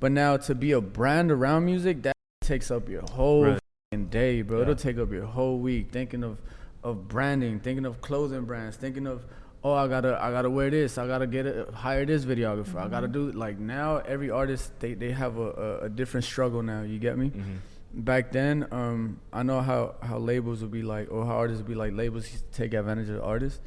[0.00, 4.10] But now to be a brand around music that takes up your whole Right.
[4.10, 4.58] day, bro.
[4.58, 4.62] Yeah.
[4.62, 6.38] It'll take up your whole week thinking of
[6.82, 9.24] of branding, thinking of clothing brands, thinking of
[9.62, 12.88] oh I gotta I gotta wear this, I gotta get a hire this videographer, I
[12.88, 16.82] gotta do like now every artist they, they have a, a, a different struggle now.
[16.82, 17.30] You get me?
[17.30, 17.56] Mm-hmm.
[17.94, 21.68] Back then, um, I know how how labels would be like or how artists would
[21.68, 23.60] be like labels take advantage of artists.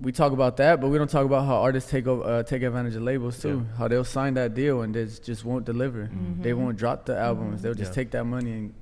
[0.00, 2.62] We talk about that, but we don't talk about how artists take over, uh, take
[2.62, 3.66] advantage of labels too.
[3.76, 6.08] How they'll sign that deal and they just- just won't deliver.
[6.40, 7.60] They won't drop the albums.
[7.60, 7.96] They'll just Yeah.
[7.96, 8.74] take that money and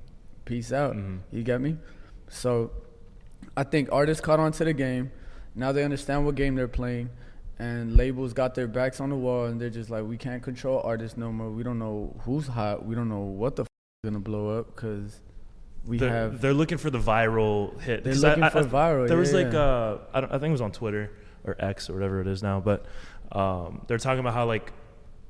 [0.45, 0.95] peace out.
[0.95, 1.19] Mhm.
[1.31, 1.77] You get me?
[2.29, 2.71] So
[3.57, 5.11] I think artists caught on to the game.
[5.55, 7.09] Now they understand what game they're playing.
[7.57, 10.79] And labels got their backs on the wall and they're just like, we can't control
[10.85, 11.51] artists no more.
[11.51, 12.85] We don't know who's hot.
[12.85, 15.19] We don't know what the f- is going to blow up because
[15.85, 18.03] we they're, have they're looking for the viral hit.
[18.03, 19.59] They're looking for viral, There was like yeah.
[19.59, 21.11] uh, I, don't, I think it was on Twitter
[21.43, 22.85] or X or whatever it is now, but
[23.31, 24.71] um, they're talking about how like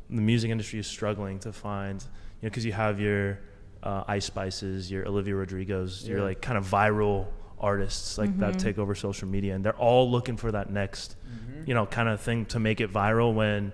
[0.10, 2.08] the music industry is struggling to find, you
[2.46, 3.40] know, because you have your
[3.84, 6.24] uh, Ice Spices, your Olivia Rodrigo's, your Yeah.
[6.26, 7.28] like kind of viral
[7.60, 11.64] artists like that take over social media, and they're all looking for that next, Mm-hmm.
[11.68, 13.72] you know, kind of thing to make it viral when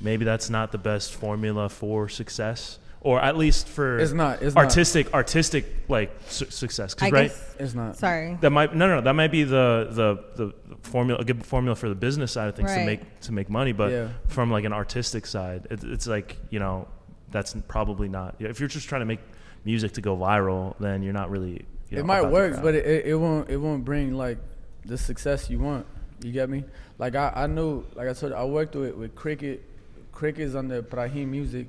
[0.00, 2.78] maybe that's not the best formula for success.
[3.04, 4.62] Or at least for It's not- it's not.
[4.64, 6.94] artistic, artistic like su- success.
[6.94, 7.56] 'Cause, I right, guess.
[7.58, 8.38] it's not Sorry.
[8.40, 9.00] that might no, no, no.
[9.00, 12.54] That might be the the the formula, a good formula for the business side of
[12.54, 13.72] things to make to make money.
[13.72, 14.08] But Yeah.
[14.28, 16.86] from like an artistic side, it, it's like you know,
[17.32, 18.36] that's probably not.
[18.38, 19.20] If you're just trying to make
[19.64, 21.64] music to go viral, then you're not really.
[21.90, 24.38] You know, it might work, but it, it, it won't it won't bring like
[24.86, 25.86] the success you want.
[26.22, 26.62] You get me?
[26.98, 29.64] Like I, I knew like I told you, I worked with with Cricket.
[30.12, 31.66] Cricket's under Prajin Music.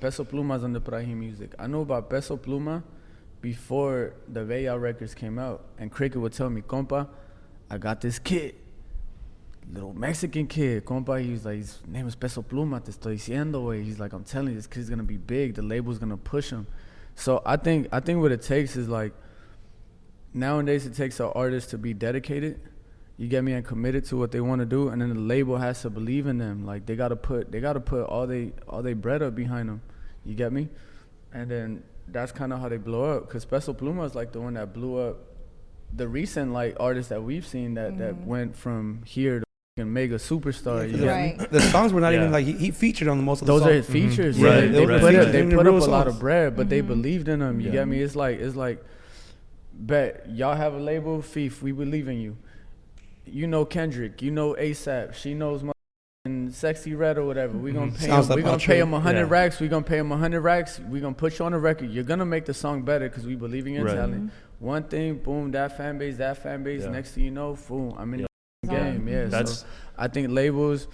[0.00, 1.54] Peso Pluma's on the Prajin Music.
[1.58, 2.82] I knew about Peso Pluma
[3.40, 7.08] before the Veya records came out, and Cricket would tell me, "Compa,
[7.70, 8.54] I got this kid."
[9.72, 13.66] Little Mexican kid, compa, he was like, his name is Peso Pluma, te estoy diciendo,
[13.66, 13.82] way.
[13.82, 15.56] He's like, I'm telling you, this kid's gonna be big.
[15.56, 16.68] The label's gonna push him.
[17.16, 19.12] So I think, I think what it takes is like,
[20.32, 22.60] nowadays it takes an artist to be dedicated
[23.18, 25.56] you get me and committed to what they want to do and then the label
[25.56, 28.26] has to believe in them like they got to put they got to put all
[28.26, 29.80] they all they bread up behind them
[30.24, 30.68] you get me
[31.32, 34.40] and then that's kind of how they blow up because special pluma is like the
[34.40, 35.16] one that blew up
[35.94, 39.44] the recent like artists that we've seen that that went from here to
[39.78, 41.50] fucking mega superstar you get Right.
[41.50, 42.20] The songs were not Yeah.
[42.20, 44.36] even like he, he featured on the most of the those are his features.
[44.36, 44.42] Mhm.
[44.42, 45.00] Yeah, Right, they, they right.
[45.00, 47.28] put up, they in the put up a real lot of bread, but they believed
[47.28, 47.60] in him.
[47.60, 47.72] You Yeah.
[47.72, 48.00] get me?
[48.02, 48.84] It's like it's like,
[49.72, 51.62] bet y'all have a label, Thief.
[51.62, 52.36] We believe in you.
[53.26, 54.22] You know Kendrick.
[54.22, 55.14] You know ASAP.
[55.14, 55.72] She knows my
[56.26, 57.56] Sexyy Red or whatever.
[57.56, 57.98] We gonna Mhm.
[57.98, 58.30] pay Sounds him.
[58.30, 58.78] like We my gonna pay truth.
[58.78, 59.30] him a hundred Yeah.
[59.30, 59.60] racks.
[59.60, 60.80] We gonna pay him a hundred racks.
[60.80, 61.90] We gonna put you on the record.
[61.90, 63.94] You're gonna make the song better because we believe in your Right.
[63.94, 64.32] talent.
[64.58, 66.82] One thing, boom, that fan base, that fan base.
[66.82, 66.90] Yeah.
[66.90, 68.26] Next thing you know, boom, I'm in Yeah.
[68.62, 69.08] the game.
[69.08, 69.66] Yeah, That's so
[69.98, 70.88] I think labels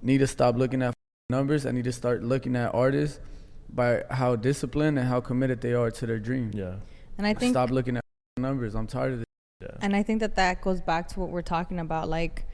[0.00, 0.94] need to stop looking at
[1.28, 1.66] numbers.
[1.66, 3.20] I need to start looking at artists
[3.68, 6.50] by how disciplined and how committed they are to their dream.
[6.54, 6.76] yeah,
[7.18, 8.04] And I think Stop looking at
[8.38, 8.74] numbers.
[8.74, 9.26] I'm tired of this.
[9.62, 9.68] Yeah.
[9.80, 12.44] And I think that that goes back to what we're talking about, like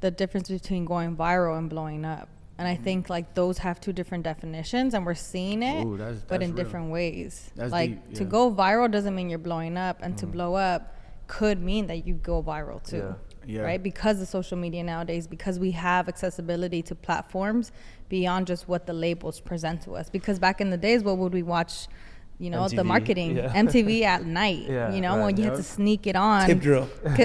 [0.00, 2.28] the difference between going viral and blowing up.
[2.56, 2.80] And Mm-hmm.
[2.80, 6.40] I think like those have two different definitions, and we're seeing it, Ooh, that's- but
[6.42, 6.64] in real.
[6.64, 7.50] different ways.
[7.56, 10.20] That's like deep, to go viral doesn't mean you're blowing up, and Mm-hmm.
[10.20, 10.94] to blow up
[11.26, 12.98] could mean that you go viral too.
[12.98, 13.14] Yeah.
[13.46, 13.60] Yeah.
[13.62, 13.82] Right?
[13.82, 17.72] Because of social media nowadays, because we have accessibility to platforms
[18.08, 20.08] beyond just what the labels present to us.
[20.08, 21.88] Because back in the days, what would we watch?
[22.38, 23.52] You know, the marketing, yeah.
[23.54, 24.64] MTV at night.
[24.68, 26.46] Yeah, you know, right, when you had to sneak it on.
[26.46, 26.88] Tip drill.
[27.04, 27.16] 'Cause-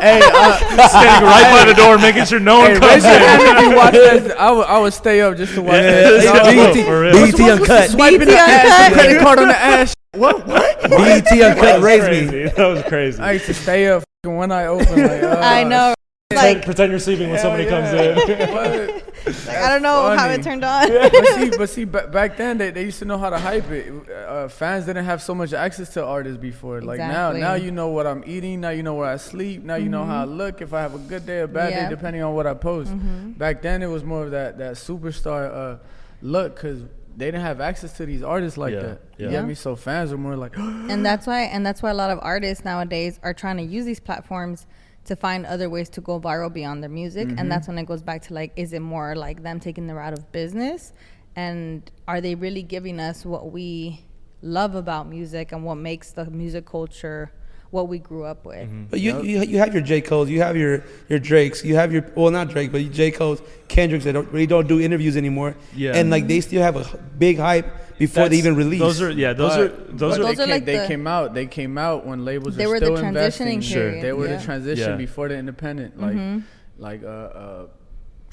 [0.00, 3.12] hey, uh, Standing right by the door, making sure no one hey, comes raise your
[3.14, 3.18] in.
[3.20, 4.38] hand if you watch that.
[4.38, 6.22] I would, I would stay up just to watch that.
[6.22, 7.12] Yeah, BET, for real.
[7.12, 7.90] BET Uncut.
[7.90, 9.02] Swiping the BET ass, Uncut.
[9.02, 9.94] credit card on the ass.
[10.12, 10.46] What?
[10.46, 10.82] What?
[10.82, 12.44] BET That Uncut was raised me.
[12.44, 13.20] That was crazy.
[13.20, 15.02] I used to stay up fucking one eye open.
[15.02, 15.94] Like, uh, I know.
[16.30, 19.00] Pretend, Like, pretend you're sleeping when somebody comes in.
[19.24, 20.86] Like, I don't know how it turned on.
[20.86, 23.70] but see, but see, ba- back then they, they used to know how to hype
[23.70, 23.90] it.
[24.10, 26.82] Uh, fans didn't have so much access to artists before.
[26.82, 27.40] Like now, Exactly.
[27.40, 28.60] now you know what I'm eating.
[28.60, 29.62] Now you know where I sleep.
[29.62, 30.60] Now you know how I look.
[30.60, 31.84] If I have a good day or bad Yeah.
[31.88, 32.92] day, depending on what I post.
[33.38, 35.78] Back then, it was more of that that superstar uh,
[36.20, 36.82] look because
[37.16, 39.00] they didn't have access to these artists like Yeah, that.
[39.16, 39.24] yeah.
[39.26, 39.54] You get me?
[39.54, 42.62] So fans were more like, and that's why and that's why a lot of artists
[42.62, 44.66] nowadays are trying to use these platforms
[45.04, 47.38] to find other ways to go viral beyond their music Mm-hmm.
[47.38, 49.94] and that's when it goes back to like is it more like them taking the
[49.94, 50.92] route of business
[51.36, 54.04] and are they really giving us what we
[54.42, 57.32] love about music and what makes the music culture
[57.74, 60.56] what we grew up with But you, you you have your J Cole's, you have
[60.56, 64.28] your your Drakes, you have your well not Drake, but J Cole's, Kendricks that don't
[64.32, 65.56] really don't do interviews anymore.
[65.74, 65.96] Yeah.
[65.96, 66.84] And like they still have a
[67.18, 67.66] big hype
[67.98, 68.80] before they even release.
[68.80, 69.32] Those are yeah.
[69.32, 71.34] Those But- are those but are Those they, are came, like they the- came out.
[71.34, 73.62] They came out when labels They were were the still transitioning investing.
[73.74, 74.36] period, They were yeah.
[74.38, 74.96] the transition Yeah.
[74.96, 76.00] before the independent.
[76.00, 76.42] Like
[76.78, 77.66] like uh, uh,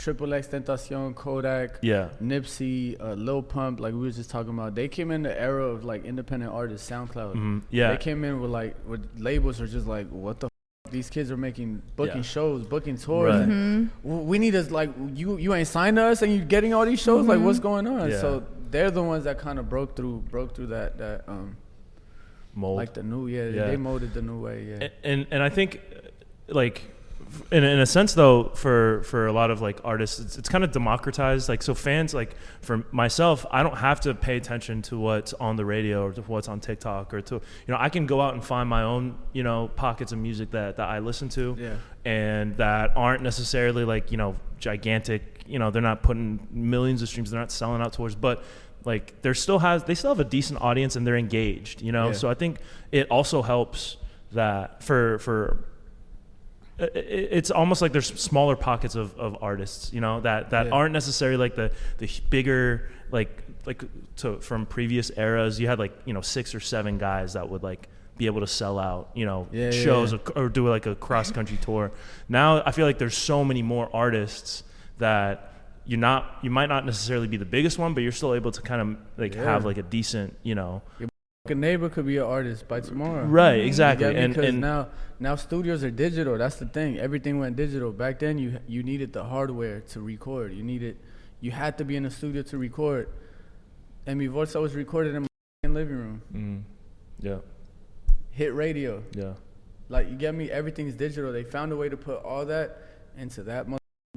[0.01, 2.09] Triple X Tentacion, Kodak, yeah.
[2.21, 3.79] Nipsey, uh, Lil Pump.
[3.79, 4.73] Like we were just talking about.
[4.73, 7.35] They came in the era of like independent artists, SoundCloud.
[7.35, 7.91] Mhm, yeah.
[7.91, 10.47] They came in with like with labels are just like what the.
[10.47, 10.91] F-?
[10.91, 12.21] These kids are making booking Yeah.
[12.23, 13.33] shows, booking tours.
[13.35, 13.41] Right.
[13.47, 15.37] and w- We need us like you.
[15.37, 17.27] You ain't signed to us, and you're getting all these shows.
[17.27, 18.09] Like what's going on?
[18.09, 18.19] Yeah.
[18.19, 21.57] So they're the ones that kind of broke through, broke through that that um
[22.55, 22.77] Mold.
[22.77, 23.67] like the new yeah, Yeah.
[23.67, 27.00] they molded the new way yeah A- and and I think uh, like f-
[27.51, 30.63] in, in a sense though for for a lot of like artists it's, it's kind
[30.63, 34.97] of democratized like so fans like for myself I don't have to pay attention to
[34.99, 38.05] what's on the radio or to what's on TikTok or to you know I can
[38.05, 41.29] go out and find my own you know pockets of music that that I listen
[41.29, 41.75] to Yeah.
[42.05, 47.09] and that aren't necessarily like you know gigantic you know they're not putting millions of
[47.09, 48.43] streams they're not selling out tours but
[48.83, 51.83] like there still has they still have a decent audience and they're engaged.
[51.83, 52.13] You know, Yeah.
[52.13, 52.57] so I think
[52.91, 53.97] it also helps
[54.31, 55.63] that for for
[56.81, 60.71] Uh, it's almost like there's smaller pockets of, of artists, you know, that, that Yeah.
[60.71, 63.83] aren't necessarily like the, the bigger, like, like
[64.17, 67.61] to, from previous eras, you had like, you know, six or seven guys that would
[67.63, 70.19] like be able to sell out, you know, Yeah, shows yeah.
[70.35, 71.91] Or, or do like a cross country tour.
[72.27, 74.63] Now I feel like there's so many more artists
[74.97, 75.53] that
[75.85, 78.61] you're not, you might not necessarily be the biggest one, but you're still able to
[78.61, 80.81] kind of like have like a decent, you know,
[81.49, 83.25] A neighbor could be an artist by tomorrow.
[83.25, 84.05] right, exactly.
[84.05, 84.21] get me?
[84.21, 86.37] And, 'Cause and now now studios are digital.
[86.37, 86.99] That's the thing.
[86.99, 87.91] Everything went digital.
[87.91, 90.53] Back then you you needed the hardware to record.
[90.53, 90.97] You needed
[91.39, 93.09] you had to be in a studio to record.
[94.05, 96.21] And mi voice was recorded in my living room.
[96.31, 96.61] mm,
[97.19, 97.39] yeah,
[98.29, 99.01] Hit radio.
[99.13, 99.33] yeah.
[99.89, 100.51] Like you get me?
[100.51, 101.33] Everything's digital.
[101.33, 102.77] They found a way to put all that
[103.17, 103.65] into that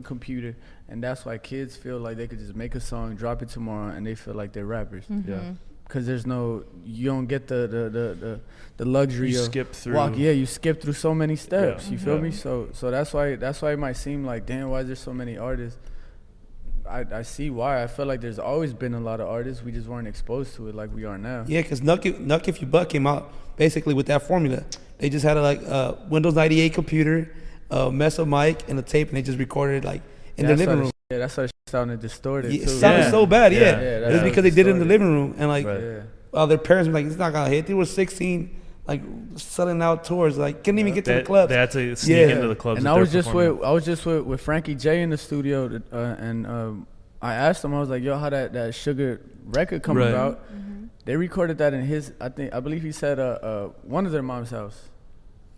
[0.02, 0.54] computer,
[0.90, 3.92] and that's why kids feel like they could just make a song, drop it tomorrow,
[3.94, 5.06] and they feel like they're rappers.
[5.10, 5.56] Mhm.
[5.88, 8.40] Cause there's no, you don't get the the the the,
[8.78, 9.94] the luxury You of skip through.
[9.94, 10.14] walk.
[10.16, 11.84] Yeah, you skip through so many steps.
[11.86, 11.92] Yeah.
[11.92, 12.20] You feel Yeah.
[12.22, 12.30] me?
[12.32, 15.12] So so that's why that's why it might seem like damn, why is there so
[15.12, 15.78] many artists?
[16.88, 17.82] I, I see why.
[17.82, 19.62] I feel like there's always been a lot of artists.
[19.62, 21.44] We just weren't exposed to it like we are now.
[21.46, 24.64] Yeah, because Knuck, If- Knuck If You Buck came out basically with that formula.
[24.98, 27.34] They just had a like uh, Windows 98 computer,
[27.70, 30.02] a Mesa mic, and a tape, and they just recorded it like
[30.36, 30.90] in That's the living room.
[31.10, 32.78] Yeah, that's how it sounded distorted Yeah, it too.
[32.84, 33.10] sounded Yeah.
[33.16, 33.48] so bad.
[33.52, 33.66] Yeah, Yeah.
[33.66, 35.80] Yeah, it was how because they did it in the living room, and like Right.
[35.80, 36.00] Yeah.
[36.38, 38.38] uh, their parents were like, "It's not gonna hit." They were 16,
[38.90, 39.02] like
[39.36, 41.48] selling out tours, like couldn't even get to they, the club.
[41.50, 42.34] they had to sneak Yeah.
[42.36, 42.78] into the clubs.
[42.80, 45.56] And I was just with I was just with, with Frankie J in the studio,
[45.92, 46.86] uh, and um,
[47.30, 47.72] I asked him.
[47.74, 49.10] I was like, "Yo, how that that Sugar
[49.58, 50.10] record come Right.
[50.16, 50.34] about?"
[51.06, 52.12] They recorded that in his.
[52.20, 54.78] I think I believe he said uh, uh one of their mom's house.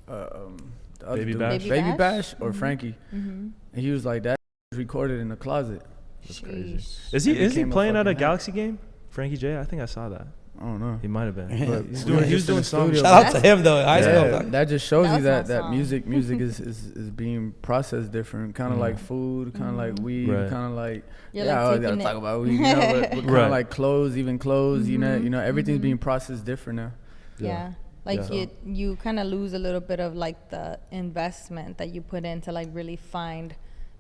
[0.09, 0.57] Uh, um,
[0.99, 1.41] the other Baby dude.
[1.41, 1.63] Bash?
[1.65, 2.29] Baby Baby Bash?
[2.33, 2.55] Bash or Mhm.
[2.61, 3.51] Frankie, Mhm.
[3.75, 4.37] and he was like, "That
[4.73, 5.83] was recorded in the closet."
[6.27, 6.75] That's crazy.
[6.77, 7.15] Sheesh.
[7.15, 8.19] Is he And it is he came a playing at a fucking.
[8.19, 8.79] Galaxy game?
[9.11, 9.59] Frankie J.
[9.59, 10.27] I think I saw that.
[10.59, 10.99] I don't know.
[11.03, 11.51] He might have been.
[11.51, 11.67] Yeah.
[11.67, 12.25] But He's he's doing.
[12.25, 12.87] He was just doing the some.
[12.87, 13.03] studio.
[13.03, 13.85] Shout out to him though.
[13.85, 14.51] High Yeah, school.
[14.51, 15.71] that just shows That you was that my that song.
[15.71, 18.81] music music is, is, is being processed different, kind of Mhm.
[18.81, 20.49] like food, kind of like weed, Right.
[20.49, 22.59] kind of like You're yeah, I like always gotta taking talk it- about weed, you
[22.61, 23.51] know, but, but kind of Right.
[23.51, 25.83] like clothes, even clothes, you know, you know, everything's Mhm.
[25.83, 26.93] being processed different now.
[27.39, 27.73] Yeah.
[28.07, 28.35] Like Yeah.
[28.37, 32.25] you you kind of lose a little bit of like the investment that you put
[32.25, 33.55] in to like really find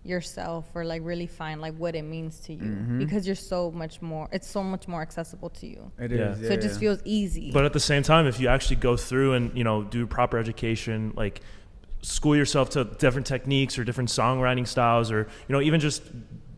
[0.06, 2.98] yourself or like really find like what it means to you Mhm.
[2.98, 5.90] because you're so much more it's so much more accessible to you.
[5.98, 6.32] It Yeah.
[6.32, 7.50] is, so it just feels easy.
[7.52, 10.38] But at the same time, if you actually go through and you know do proper
[10.38, 11.40] education, like
[12.02, 16.02] school yourself to different techniques or different songwriting styles, or you know even just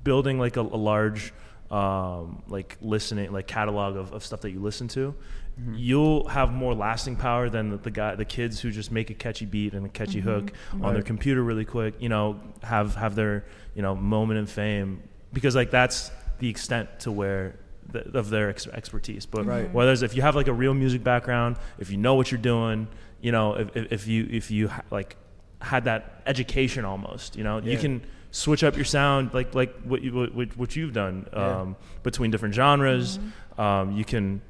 [0.04, 1.32] building like a, a large
[1.70, 5.14] um, like listening like catalog of, of stuff that you listen to,
[5.60, 5.74] Mm-hmm.
[5.76, 9.14] you'll have more lasting power than the, the guy the kids who just make a
[9.14, 11.94] catchy beat and a catchy hook on their computer really quick.
[11.98, 13.44] You know have have their
[13.74, 17.56] you know moment in fame because like that's the extent to where
[17.90, 19.26] the, of their ex- expertise.
[19.26, 19.68] But Right.
[19.72, 22.86] whereas if you have like a real music background, if you know what you're doing,
[23.20, 25.16] you know, if, if, if you if you ha- like
[25.60, 30.02] had that education almost, you know, you can switch up your sound like like what
[30.02, 31.60] you what, what you've done Yeah.
[31.62, 33.18] um, between different genres.
[33.58, 34.40] Um, you can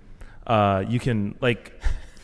[0.49, 1.73] uh, you can like.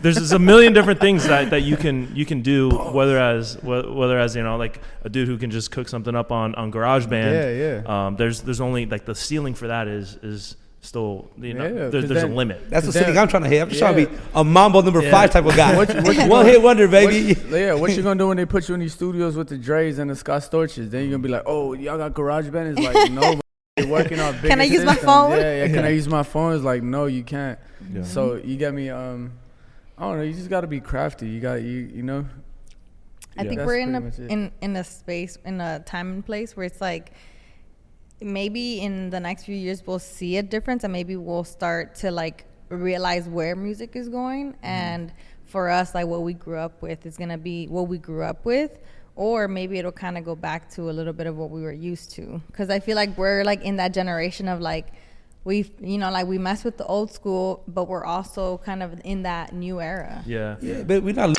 [0.00, 3.54] There's, there's a million different things that, that you can you can do whether as
[3.54, 6.54] wh- whether as you know like a dude who can just cook something up on
[6.56, 8.06] on GarageBand Yeah, yeah.
[8.06, 11.88] um, there's there's only like the ceiling for that is is still you know Yeah,
[11.88, 12.68] there, 'cause there's a limit.
[12.68, 13.62] That's the Then- city I'm trying to hit.
[13.62, 15.10] I'm just trying to be a Mambo number Yeah.
[15.12, 15.74] five type of guy.
[15.76, 17.32] What you- what you One hit wonder, baby.
[17.34, 19.56] What, yeah, what you gonna do when they put you in these studios with the
[19.56, 20.90] Dre's and the Scott Storches?
[20.90, 22.76] Then you're gonna be like, oh, y'all got GarageBand?
[22.76, 23.40] It's like, no, they're
[23.82, 25.32] working on big Can I use my phone?
[25.32, 26.54] Yeah, yeah, can I use my phone?
[26.54, 27.58] It's like, no, you can't.
[27.92, 28.04] Yeah.
[28.04, 29.32] So you get me, um,
[29.98, 31.28] I don't know, you just gotta be crafty.
[31.28, 32.24] You got, you, you know,
[33.36, 33.48] I Yeah.
[33.48, 34.32] think That's we're in a pretty much it.
[34.32, 37.12] in in a space in a time and place where it's like
[38.20, 42.12] maybe in the next few years we'll see a difference and maybe we'll start to
[42.12, 44.64] like realize where music is going Mm-hmm.
[44.66, 45.12] and
[45.46, 48.44] for us like what we grew up with is gonna be what we grew up
[48.44, 48.78] with
[49.16, 51.72] or maybe it'll kind of go back to a little bit of what we were
[51.72, 54.92] used to because i feel like we're like in that generation of like
[55.44, 59.00] we you know like we mess with the old school but we're also kind of
[59.04, 60.56] in that new era Yeah.
[60.60, 61.36] Yeah, but we're not.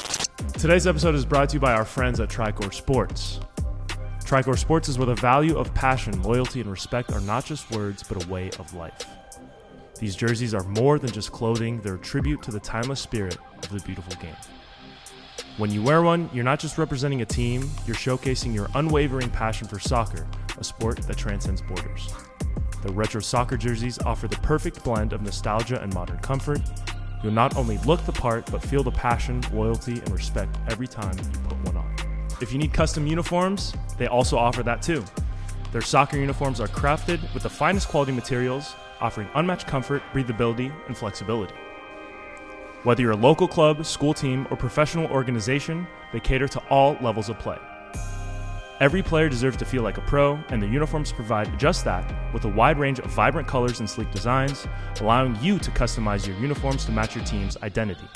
[0.59, 3.39] Today's episode is brought to you by our friends at Tricore Sports.
[4.19, 8.03] Tricore Sports is where the value of passion, loyalty, and respect are not just words,
[8.03, 9.05] but a way of life.
[9.99, 13.69] These jerseys are more than just clothing, they're a tribute to the timeless spirit of
[13.69, 14.35] the beautiful game.
[15.57, 19.69] When you wear one, you're not just representing a team, you're showcasing your unwavering passion
[19.69, 22.13] for soccer, a sport that transcends borders.
[22.81, 26.59] The retro soccer jerseys offer the perfect blend of nostalgia and modern comfort.
[27.23, 31.17] You'll not only look the part, but feel the passion, loyalty, and respect every time
[31.17, 31.95] you put one on.
[32.41, 35.05] If you need custom uniforms, they also offer that too.
[35.71, 40.97] Their soccer uniforms are crafted with the finest quality materials, offering unmatched comfort, breathability, and
[40.97, 41.55] flexibility.
[42.85, 47.29] Whether you're a local club, school team, or professional organization, they cater to all levels
[47.29, 47.57] of play.
[48.79, 52.45] Every player deserves to feel like a pro, and the uniforms provide just that with
[52.45, 54.67] a wide range of vibrant colors and sleek designs,
[55.01, 58.07] allowing you to customize your uniforms to match your team's identity.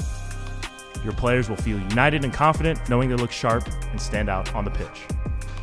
[1.04, 4.66] Your players will feel united and confident knowing they look sharp and stand out on
[4.66, 5.08] the pitch.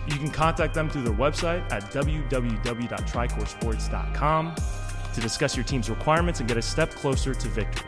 [0.08, 4.54] You can contact them through their website at www.tricoresports.com
[5.14, 7.86] to discuss your team's requirements and get a step closer to victory.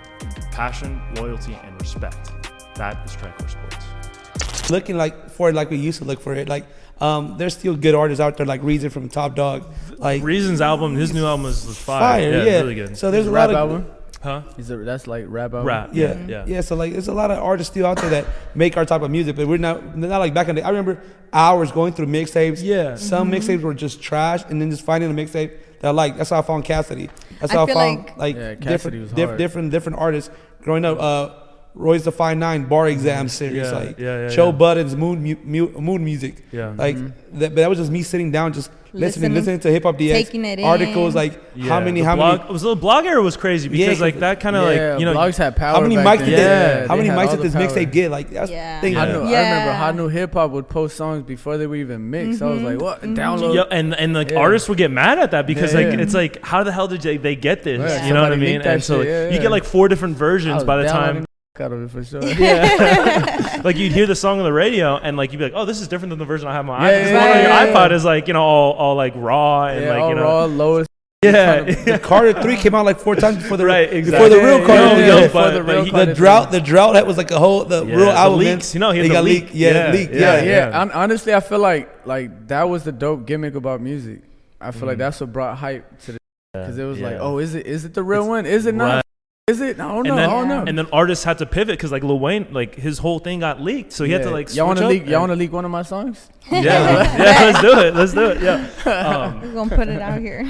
[0.63, 2.33] Passion, loyalty, and respect.
[2.75, 4.71] That is Tricore Sports.
[4.71, 6.49] looking like for it like we used to look for it.
[6.49, 6.67] Like
[7.01, 9.63] um, there's still good artists out there like Reason from Top Dawg.
[9.99, 12.01] Like Reason's album, his new album is, is fire.
[12.01, 12.59] fire, yeah, yeah.
[12.59, 12.97] really good.
[12.99, 13.91] So there's a rap lot of album.
[14.21, 14.43] huh?
[14.59, 15.65] Is it that's like rap album?
[15.69, 15.91] Rap.
[15.93, 16.61] yeah, Yeah, yeah, yeah.
[16.61, 19.13] So like, there's a lot of artists still out there that make our type of
[19.13, 20.65] music, but we're not not like back in the.
[20.65, 21.01] I remember
[21.33, 22.61] hours going through mixtapes.
[22.65, 22.97] Yeah.
[22.97, 26.17] Some mixtapes were just trash, and then just finding a mixtape that I like.
[26.17, 27.11] That's how I found Cassidy.
[27.41, 30.29] That's I how I found like- like, Yeah, Cassidy was different, diff- different, different artists
[30.63, 30.99] growing up.
[31.01, 31.31] Uh,
[31.75, 34.53] Royce da Five Nine bar exam series, Yeah, like yeah, yeah, Joe yeah.
[34.53, 36.43] Budden's mood mu- mu- mood music.
[36.51, 36.75] Yeah.
[36.77, 36.97] Like
[37.39, 39.97] that, but that was just me sitting down, just listening, Listening, listening to hip hop
[39.99, 41.19] DX taking it articles, in.
[41.19, 42.51] like how many, the how blog, many.
[42.51, 44.91] It was the blog era was crazy Yeah, because like 'cause- that kind of yeah,
[44.93, 45.75] like you know blogs had power.
[45.75, 46.29] How many mics then.
[46.31, 46.43] did they?
[46.43, 47.67] Yeah, how many mics all did this power.
[47.67, 48.11] mixtape get?
[48.11, 48.81] Like that's Yeah.
[48.81, 48.97] thing.
[48.97, 49.77] I knew, I remember Yeah.
[49.77, 52.41] how new hip hop would post songs before they were even mixed.
[52.43, 52.67] I was Mm-hmm.
[52.67, 53.03] like, what?
[53.03, 53.55] Download.
[53.55, 54.39] Yeah, and and like Yeah.
[54.39, 56.01] artists would get mad at that because Yeah, like yeah.
[56.03, 58.07] it's like how the hell did they, they get this?
[58.07, 58.63] You know what I mean?
[58.63, 61.25] And so you get like four different versions by the time.
[61.59, 62.23] The out of it for sure.
[62.25, 65.65] Yeah, like you'd hear the song on the radio and like you'd be like, oh,
[65.65, 67.03] this is different than the version I have on my Yeah, iPhone.
[67.03, 67.75] 'Cause yeah, the one on your yeah, yeah.
[67.75, 70.23] iPod is like you know all, all like raw and yeah, like all you know
[70.23, 70.89] raw, lowest.
[71.25, 71.63] yeah.
[71.85, 74.73] The Carter Three came out like four times before the Right, before the real Carter.
[74.83, 75.07] yeah, Three.
[75.07, 76.93] yeah, Yeah, but- the real he- Carter the drought, the drought.
[76.95, 78.45] That was like a whole the Yeah, real the album.
[78.45, 78.55] man.
[78.57, 79.45] leaks, you know, he the got leak.
[79.45, 79.55] leaked.
[79.55, 80.15] Yeah, Yeah, leaked.
[80.15, 80.91] yeah, Yeah, Yeah, yeah.
[80.95, 84.21] Honestly, I feel like like that was the dope gimmick about music.
[84.61, 85.01] I feel like Mhm.
[85.01, 86.19] that's what brought hype to the
[86.55, 88.47] because it was like, oh, is it is it the real It's- one?
[88.47, 89.05] Is it not?
[89.49, 89.55] Right.
[89.55, 89.81] Is it?
[89.81, 90.11] I don't know.
[90.11, 90.65] And then, I don't know.
[90.67, 93.61] and then artists had to pivot because like Lil Wayne, like his whole thing got
[93.61, 94.35] leaked, so he had to Yeah.
[94.35, 95.07] like y'all want to leak?
[95.07, 96.29] Y'all want to leak one of my songs?
[96.51, 97.95] Yeah, yeah, let's do it.
[97.95, 98.43] Let's do it.
[98.43, 98.91] Yeah.
[98.91, 100.45] Um, We're gonna put it out here.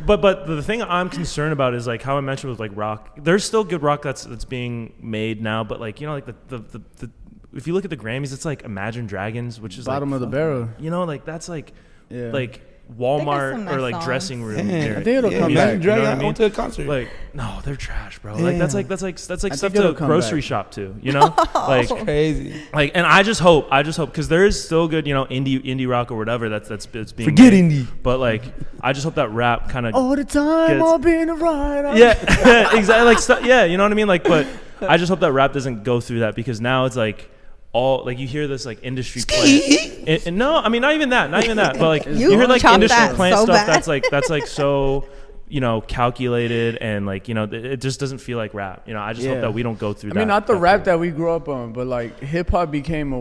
[0.06, 3.10] But but the thing I'm concerned about is like how I mentioned with like rock.
[3.16, 6.34] There's still good rock that's that's being made now, but like you know like the
[6.48, 7.10] the, the, the
[7.54, 10.16] if you look at the Grammys, it's like Imagine Dragons, which is like Bottom like,
[10.16, 10.68] of the barrel.
[10.80, 11.72] You know, like that's like
[12.10, 12.30] Yeah.
[12.32, 14.04] like some Walmart nice or like songs.
[14.04, 14.68] dressing room.
[14.68, 15.68] Yeah, lyric- I think it'll yeah, come music, back.
[15.74, 16.34] Imagine you know what I I mean?
[16.34, 16.86] to a concert.
[16.86, 18.36] Like no, they're trash, bro.
[18.36, 20.44] Like that's like that's like that's like I stuff to come grocery back.
[20.44, 21.34] shop to, you know?
[21.54, 22.62] Like crazy.
[22.74, 25.24] like and I just hope I just hope because there is still good, you know,
[25.24, 27.72] indie indie rock or whatever that's that's it's being Forget made.
[27.72, 27.86] indie.
[28.02, 28.42] But like
[28.80, 31.34] I just hope that rap kind of All the time, Gets- I'll be in the
[31.34, 31.96] ride.
[31.96, 32.12] yeah,
[32.76, 33.06] exactly.
[33.06, 34.08] Like, stu- yeah, you know what I mean.
[34.08, 34.46] Like, but
[34.82, 37.30] I just hope that rap doesn't go through that because now it's like
[37.74, 40.08] all like you hear this like industry plant.
[40.08, 41.78] And, and no, I mean not even that, not even that.
[41.78, 43.68] But like you, You hear like industry plant so stuff bad.
[43.68, 45.06] that's like that's like so
[45.48, 48.84] you know calculated and like you know it it just doesn't feel like rap.
[48.86, 50.12] You know, I just hope that we don't go through.
[50.12, 50.84] I mean, not the that rap thing.
[50.86, 53.20] that we grew up on, but like hip hop became a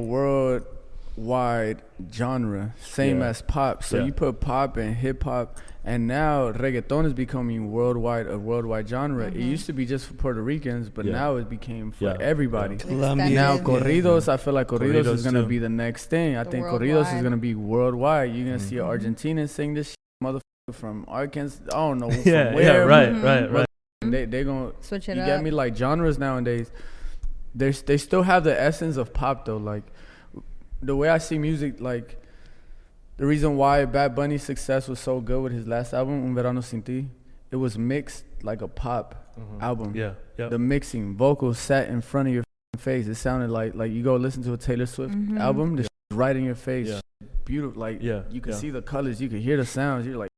[1.18, 3.28] worldwide genre, same Yeah.
[3.28, 3.84] as pop.
[3.84, 4.06] So Yeah.
[4.06, 9.28] you put pop and hip hop, and now reggaeton is becoming worldwide a worldwide genre.
[9.28, 11.12] It used to be just for Puerto Ricans, but Yeah.
[11.14, 12.18] now it became for Yeah.
[12.22, 12.78] everybody.
[12.78, 13.30] Colombia.
[13.32, 13.62] Now Yeah.
[13.64, 15.48] corridos, I feel like corridos, Corridos is gonna too.
[15.48, 16.38] be the next thing.
[16.38, 18.34] I The think corridos is gonna be worldwide.
[18.34, 18.90] You're gonna see Mm-hmm.
[19.06, 21.62] an Argentinian sing this shit, motherfucker from Arkansas.
[21.68, 22.88] I don't know from Yeah, yeah, where.
[22.88, 23.24] right, Mhm.
[23.24, 23.66] right, right.
[24.06, 25.28] They they gonna Switch it you up.
[25.28, 26.72] get me like genres nowadays
[27.56, 29.84] there's they still have the essence of pop though like
[30.82, 32.20] the way i see music like
[33.18, 36.62] the reason why bad bunny's success was so good with his last album un verano
[36.62, 37.08] sin ti
[37.52, 39.16] it was mixed like a pop
[39.62, 39.98] album Mm-hmm.
[39.98, 40.48] Yeah, yeah.
[40.50, 42.44] the mixing vocals sat in front of your
[42.78, 45.40] face it sounded like like you go listen to a taylor swift Mhm.
[45.40, 47.02] album the shit is right in your face Yeah.
[47.46, 48.58] beautiful like Yeah, you can yeah.
[48.60, 50.30] see the colors you can hear the sounds you're like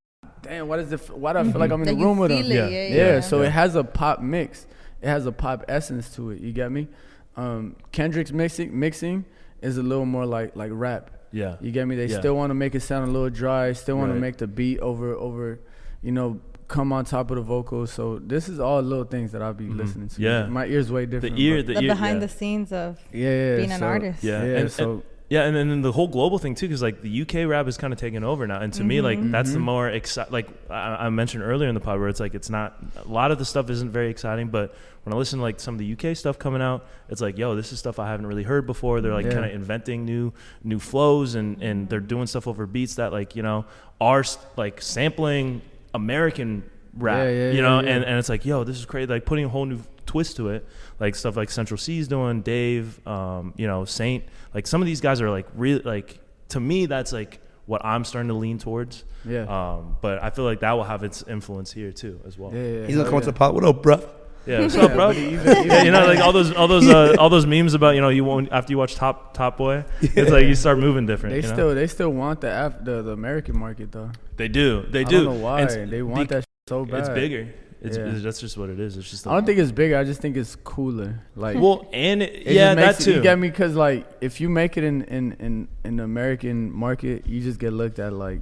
[0.42, 2.18] damn why does it f- why do i feel like i'm in That the room
[2.20, 2.68] with feel him it, Yeah.
[2.68, 3.20] yeah, yeah, yeah.
[3.20, 3.48] so Yeah.
[3.48, 4.68] it has a pop mix.
[5.02, 6.40] It has a pop essence to it.
[6.42, 6.88] You get me?
[7.36, 9.26] Um, Kendrick's mixing mixing
[9.62, 11.12] is a little more like like rap.
[11.32, 11.56] Yeah.
[11.62, 11.96] You get me?
[11.96, 12.20] They Yeah.
[12.20, 13.74] still want to make it sound a little dry.
[13.74, 14.16] Still want Right.
[14.16, 15.60] to make the beat over over,
[16.02, 17.92] you know, come on top of the vocals.
[17.92, 19.78] So this is all little things that I'll be Mhm.
[19.78, 20.22] listening to.
[20.22, 20.48] Yeah.
[20.48, 21.22] my ears way different.
[21.22, 21.40] The different.
[21.42, 22.20] ear, but- the, the ear, behind yeah.
[22.28, 24.24] the scenes of yeah, yeah, being an artist.
[24.24, 27.22] Yeah, Yeah, and- so Yeah, and then the whole global thing too, because like the
[27.24, 29.64] UK rap is kind of taking over now, and to me, like that's the Mhm.
[29.64, 30.32] more exciting.
[30.32, 33.32] Like I, I mentioned earlier in the pod, where it's like it's not a lot
[33.32, 35.94] of the stuff isn't very exciting, but when I listen to like some of the
[35.94, 39.02] UK stuff coming out, it's like, yo, this is stuff I haven't really heard before.
[39.02, 39.34] They're like Yeah.
[39.34, 40.32] kind of inventing new
[40.64, 43.66] new flows, and and they're doing stuff over beats that like you know
[44.00, 44.24] are
[44.58, 45.62] like sampling
[45.96, 46.64] American
[47.00, 49.46] rap, Yeah, yeah, you know, and and it's like, yo, this is crazy, like putting
[49.46, 50.66] a whole new twist to it,
[51.00, 55.02] like stuff like Central Cee's doing, Dave, um, you know, Saint, like some of these
[55.02, 59.04] guys are like really like to me that's like what I'm starting to lean towards.
[59.26, 59.44] Yeah.
[59.44, 62.54] Um, but I feel like that will have its influence here too as well.
[62.54, 62.86] yeah, yeah.
[62.86, 63.32] He's gonna hell come to yeah.
[63.32, 63.56] the pod.
[63.56, 64.10] What up, bruh?
[64.46, 65.10] Yeah, what's up, bro?
[65.10, 68.10] yeah, you know, like all those, all those, uh, all those memes about you know
[68.10, 71.34] you won't after you watch Top Top Boy, it's like you start moving different.
[71.34, 71.54] They you know?
[71.54, 74.12] still they still want the Af- the, the American market though.
[74.38, 75.24] they do, they I do.
[75.24, 77.00] don't know why And they want bec- that so bad.
[77.00, 77.54] It's bigger.
[77.82, 78.08] It's, Yeah.
[78.08, 78.98] it's- that's just what it is.
[78.98, 79.28] It's just.
[79.28, 79.98] I don't think it's bigger.
[79.98, 81.22] I just think it's cooler.
[81.36, 83.16] Like Well, and it, it yeah, just makes that it- too.
[83.18, 83.50] You get me?
[83.52, 87.60] Cause like if you make it in in in in the American market, you just
[87.60, 88.42] get looked at like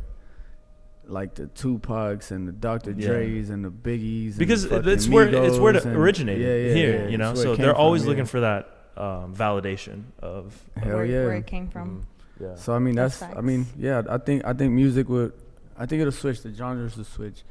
[1.06, 2.92] like the Tupacs and the Dr.
[2.92, 3.08] Yeah.
[3.08, 4.30] Dre's and the Biggies.
[4.32, 7.04] and because the it's where it's where it originated yeah, yeah, here.
[7.04, 8.10] yeah, You know, so they're from, always yeah.
[8.10, 10.58] looking for that um, validation of.
[10.78, 11.26] Hell where, yeah.
[11.26, 12.08] where it came from.
[12.40, 12.56] Yeah.
[12.56, 15.34] So I mean That's that's, I mean yeah I think I think music would
[15.78, 17.44] I think it'll switch the genres will switch.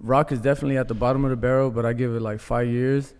[0.00, 2.66] Rock is definitely at the bottom of the barrel, but I give it like five
[2.68, 3.14] years,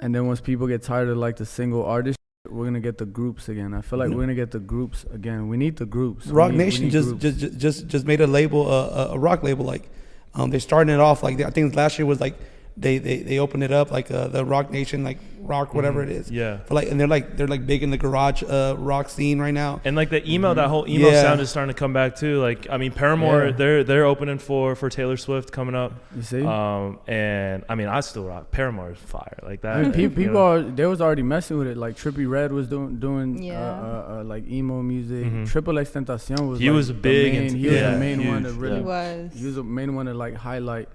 [0.00, 3.04] and then once people get tired of like the single artist, we're gonna get the
[3.04, 3.74] groups again.
[3.74, 5.48] I feel like we're gonna get the groups again.
[5.48, 6.26] We need the groups.
[6.28, 7.22] Rock need- Nation just, groups.
[7.38, 9.64] just just just made a label, uh, a, a rock label.
[9.64, 9.90] Like,
[10.34, 11.22] um, they're starting it off.
[11.22, 12.36] Like, I think last year was like
[12.76, 16.10] they they, they opened it up like uh, the Roc Nation, like rock whatever it
[16.10, 16.26] is.
[16.26, 16.34] Mm-hmm.
[16.34, 16.56] Yeah.
[16.66, 19.54] For like, and they're like they're like big in the garage uh, rock scene right
[19.54, 19.80] now.
[19.84, 21.22] And like the emo, that whole emo Yeah.
[21.22, 22.40] sound is starting to come back too.
[22.40, 23.52] Like I mean, Paramore, Yeah.
[23.52, 25.92] they're they're opening for for Taylor Swift coming up.
[26.14, 26.44] you see.
[26.44, 29.76] Um, and I mean, I still rock Paramore is fire like that.
[29.76, 30.46] I mean, pe- you people know.
[30.46, 31.76] are they was already messing with it.
[31.78, 33.60] Like Trippie Redd was doing doing Yeah.
[33.60, 35.24] uh, uh, uh, like emo music.
[35.24, 35.48] Mhm.
[35.48, 38.26] Triple X Tentacion was He like was big main, into- he was yeah, the main
[38.28, 39.30] one to huge, really He was.
[39.34, 40.88] He was the main one to like highlight.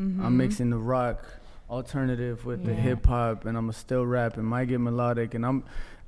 [0.00, 0.24] Mhm.
[0.24, 1.24] I'm mixing the rock
[1.68, 5.34] alternative with the hip hop, and I'm still rap and might get melodic.
[5.34, 5.64] And I'm,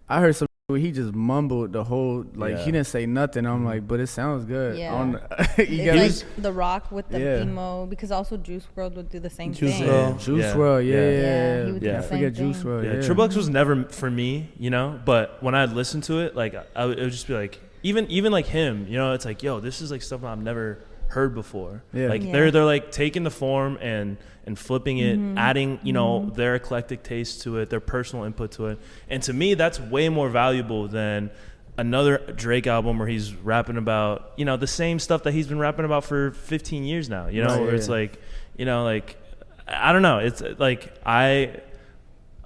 [0.09, 2.65] I heard some he just mumbled the whole like Yeah.
[2.65, 3.45] he didn't say nothing.
[3.45, 3.67] I'm Mhm.
[3.67, 4.79] like, but it sounds good.
[4.79, 4.95] Yeah.
[4.95, 5.19] On, you
[5.59, 7.43] It's get like the rock with the Yeah.
[7.43, 9.87] emo because also Juice WRLD would do the same Juice thing.
[9.87, 10.19] WRLD.
[10.19, 10.55] Juice Yeah.
[10.55, 11.01] WRLD, yeah, Yeah.
[11.01, 11.67] yeah, Yeah, yeah.
[11.67, 12.67] he would do the I same forget Juice thing.
[12.71, 12.85] WRLD.
[12.87, 14.99] Yeah, Yeah, Triple X was never for me, you know.
[15.05, 18.07] But when I listened to it, like I would, it would just be like, even
[18.11, 20.79] even like him, you know, it's like, yo, this is like stuff I've never
[21.13, 21.83] heard before.
[21.93, 22.09] Yeah.
[22.09, 22.33] Like Yeah.
[22.33, 25.39] they're they're like taking the form and and flipping it, Mhm.
[25.39, 26.35] adding you know Mhm.
[26.35, 30.09] their eclectic taste to it, their personal input to it, and to me that's way
[30.09, 31.31] more valuable than
[31.79, 35.59] another Drake album where he's rapping about you know the same stuff that he's been
[35.59, 37.29] rapping about for 15 years now.
[37.29, 38.19] You know, Right, where yeah, it's like
[38.57, 39.17] you know like
[39.69, 40.19] I don't know.
[40.19, 41.61] It's like I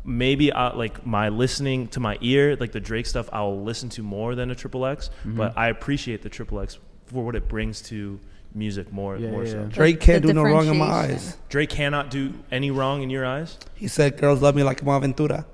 [0.04, 4.02] maybe I, like my listening to my ear, like the Drake stuff, I'll listen to
[4.02, 5.10] more than a Triple X.
[5.20, 5.36] Mm-hmm.
[5.36, 8.20] But I appreciate the Triple X for what it brings to
[8.56, 9.64] music more Yeah, more yeah, so.
[9.66, 11.36] Drake can't the do no wrong in my eyes.
[11.48, 13.58] Drake cannot do any wrong in your eyes.
[13.74, 15.44] He said, "Girls love me like I'm Aventura."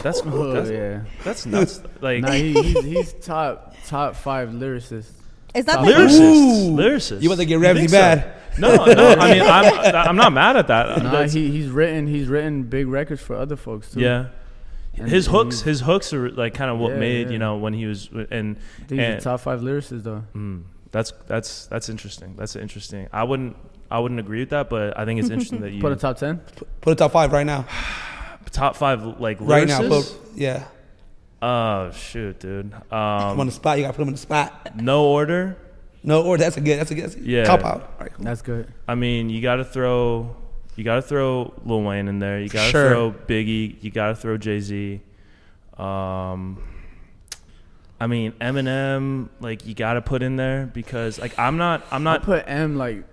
[0.02, 1.02] That's Oh, that's, yeah.
[1.24, 1.80] that's nuts.
[2.00, 5.10] Like Nah, he, he's, he's top top five lyricist.
[5.54, 6.14] It's not Top that lyrics.
[6.14, 7.22] he- lyricist, lyricist.
[7.22, 7.96] You want to get You Ramsey think so?
[7.98, 8.32] bad?
[8.58, 9.08] No, no.
[9.18, 11.02] I mean, I'm I'm not mad at that.
[11.02, 14.00] Nah, he, he's written he's written big records for other folks too.
[14.00, 14.28] yeah.
[14.98, 17.32] And- His hooks, his hooks are like kind of what Yeah, made yeah.
[17.34, 20.24] you know when he was and I think he's and the top five lyricist though.
[20.34, 20.62] Mm,
[20.96, 22.34] that's that's that's interesting.
[22.36, 23.08] That's interesting.
[23.12, 23.54] I wouldn't
[23.90, 26.16] I wouldn't agree with that, but I think it's interesting that you Put a top
[26.16, 26.40] ten.
[26.80, 27.66] Put a top five right now.
[28.50, 30.16] top five like Right now, lyricists?
[30.18, 30.64] put, yeah.
[31.42, 32.72] Oh shoot, dude.
[32.90, 33.76] I'm on Um, the spot.
[33.78, 34.74] You got to put him in the spot.
[34.76, 35.58] no order.
[36.02, 36.42] No, order.
[36.42, 36.78] that's a good.
[36.80, 37.04] That's a good.
[37.04, 37.44] That's a Yeah.
[37.44, 37.82] Cop out.
[37.82, 38.12] All right.
[38.20, 38.72] That's good.
[38.88, 40.34] I mean, you got to throw
[40.76, 42.40] you got to throw Lil Wayne in there.
[42.40, 42.88] You got to Sure.
[42.88, 43.76] throw Biggie.
[43.82, 45.00] You got to throw Jay Z.
[45.76, 46.62] Um,
[48.00, 49.28] I mean Eminem.
[49.40, 52.44] Like you got to put in there because like I'm not I'm I'll not put
[52.46, 53.04] M like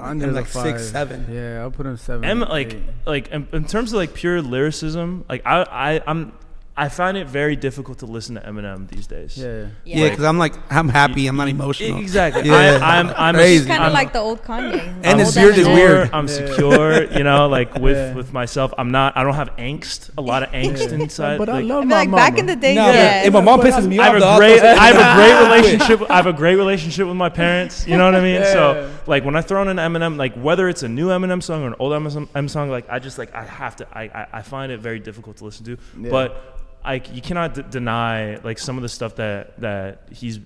[0.00, 0.62] under him the like five.
[0.80, 1.26] six, seven.
[1.30, 2.24] Yeah, I'll put him seven.
[2.24, 2.82] M like eight.
[3.06, 6.32] like in, in terms of like pure lyricism, like I I I'm
[6.76, 9.38] I find it very difficult to listen to Eminem these days.
[9.38, 9.66] yeah.
[9.84, 11.28] Yeah, because I'm like, I'm happy.
[11.28, 12.00] I'm not emotional.
[12.00, 12.42] Exactly.
[12.50, 12.80] Yeah.
[12.82, 13.66] I, I'm I'm Crazy.
[13.68, 14.80] kind of like the old Kanye.
[15.04, 16.10] And his old beard is weird.
[16.12, 16.34] I'm Yeah.
[16.34, 18.14] secure, you know, like with Yeah.
[18.14, 18.74] with myself.
[18.76, 19.16] I'm not.
[19.16, 20.10] I don't have angst.
[20.18, 20.98] A lot of angst Yeah.
[21.04, 21.38] inside.
[21.38, 22.22] But I like, love I feel my like mama.
[22.24, 23.22] back in the day, No, yeah.
[23.22, 24.60] if my mom pisses me off, I have though, a I'll great.
[24.60, 26.10] I have a great relationship.
[26.10, 27.86] I have a great relationship with my parents.
[27.86, 28.40] You know what I mean?
[28.40, 28.52] Yeah.
[28.52, 31.62] So like when I throw in an Eminem, like whether it's a new Eminem song
[31.62, 33.86] or an old Eminem Eminem song, like I just like I have to.
[33.96, 35.76] I I, I find it very difficult to listen to.
[36.00, 36.10] Yeah.
[36.10, 36.50] But
[36.84, 40.38] I you cannot d- deny like some of the stuff that that he's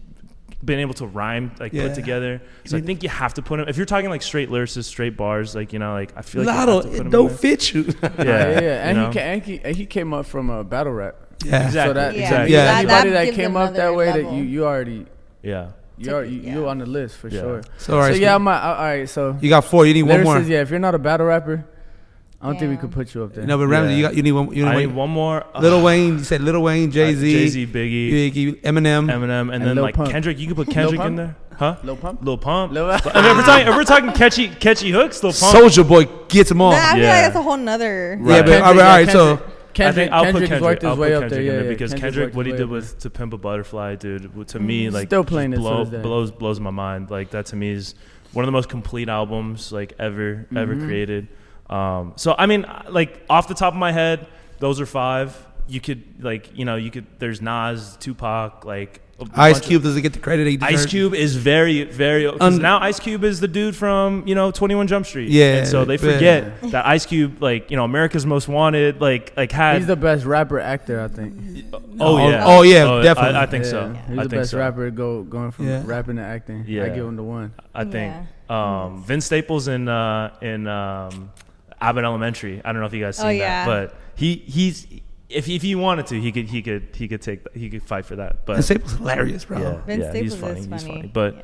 [0.64, 1.86] been able to rhyme like Yeah.
[1.86, 2.40] put together.
[2.64, 3.68] So I need- think you have to put him.
[3.68, 6.52] If you're talking like straight lyricists, straight bars, like you know, like I feel like
[6.52, 7.36] you have Lotto, to put him it don't there.
[7.36, 7.82] fit you.
[8.02, 8.88] Yeah, yeah, yeah, yeah.
[8.88, 9.12] And you he, know?
[9.12, 11.14] ca- and he and he came up from a battle rap.
[11.44, 11.66] yeah.
[11.66, 11.90] Exactly.
[11.90, 12.22] So that Yeah.
[12.22, 12.52] exactly.
[12.54, 12.78] Yeah.
[12.78, 15.06] anybody That- that that came up that another way, that you you already
[15.42, 15.68] Yeah.
[15.96, 16.68] you are you, it, you yeah.
[16.70, 17.40] on the list for Yeah.
[17.40, 17.62] sure.
[17.78, 19.08] So, all right, so so yeah, I'm all right.
[19.08, 19.86] So you got four.
[19.86, 20.38] You need one more.
[20.40, 20.60] yeah.
[20.62, 21.64] If you're not a battle rapper,
[22.40, 22.80] I don't think we Yeah.
[22.82, 23.44] could put you up there.
[23.44, 23.96] No, but Ramsey, Yeah.
[23.96, 24.46] you got you need one.
[24.54, 25.44] You need I need one more.
[25.60, 26.18] Little Wayne.
[26.18, 29.08] You said Little Wayne, Jay Z, Jay Z, Biggie, Biggie, Eminem.
[29.10, 30.10] Eminem, and, And then Lil like Pump.
[30.10, 30.38] Kendrick.
[30.38, 31.16] You could put Kendrick in Pump?
[31.16, 31.76] there, huh?
[31.82, 32.22] Lil Pump.
[32.24, 32.72] Lil Pump.
[32.72, 35.56] Lil- I mean, if we're talking, if we're talking catchy, catchy hooks, Lil Pump.
[35.56, 36.70] Soulja Boy gets them all.
[36.70, 37.12] Nah, I feel Yeah.
[37.12, 38.16] like that's a whole nother.
[38.20, 39.08] Yeah, but Kendrick, all right, yeah, all right.
[39.10, 39.54] So Kendrick.
[39.74, 40.62] Kendrick, I think I'll Kendrick put has Kendrick.
[40.70, 41.40] worked his I'll way put up Kendrick there.
[41.40, 43.10] in Yeah, there because Kendrick's Kendrick, worked what he his did way up with to
[43.10, 45.90] Pimp a Butterfly, dude, w- to me like Still just playing it to blow, this
[45.92, 46.02] day.
[46.02, 47.10] blows blows my mind.
[47.10, 47.94] Like that to me is
[48.32, 50.84] one of the most complete albums like ever ever Mhm.
[50.86, 51.26] created.
[51.70, 54.26] Um, so I mean, like off the top of my head,
[54.58, 55.36] those are five.
[55.66, 57.06] You could like you know you could.
[57.18, 60.86] There's Nas, Tupac, like a Ice bunch of- Cube doesn't get the credit he Ice.
[60.86, 62.24] Cube is very, very.
[62.30, 65.28] Because Un- now Ice Cube is the dude from you know Twenty One Jump Street.
[65.28, 66.12] Yeah, and so they yeah.
[66.14, 69.76] forget that Ice Cube, like you know, America's Most Wanted, like like had.
[69.76, 71.66] He's the best rapper actor, I think.
[71.74, 73.36] oh Oh, yeah, oh, yeah, definitely.
[73.36, 73.88] I, I think Yeah, so.
[74.08, 74.58] He's I the think best so.
[74.58, 75.82] rapper go going from Yeah.
[75.84, 76.64] rapping to acting.
[76.66, 76.84] Yeah.
[76.84, 77.52] I give him the one.
[77.74, 78.14] I think
[78.48, 78.84] Yeah.
[78.84, 81.30] um, Vince Staples in uh, in um,
[81.80, 82.60] Abbott Elementary.
[82.64, 84.86] I don't know if you guys seen Oh, that, but he he's
[85.28, 88.04] if if he wanted to, he could he could he could take he could fight
[88.06, 88.46] for that.
[88.46, 89.58] But And Staples hilarious, bro.
[89.60, 90.60] Yeah, Vince yeah, he's Staples funny.
[90.60, 90.94] is He's funny.
[91.00, 91.10] funny.
[91.12, 91.34] But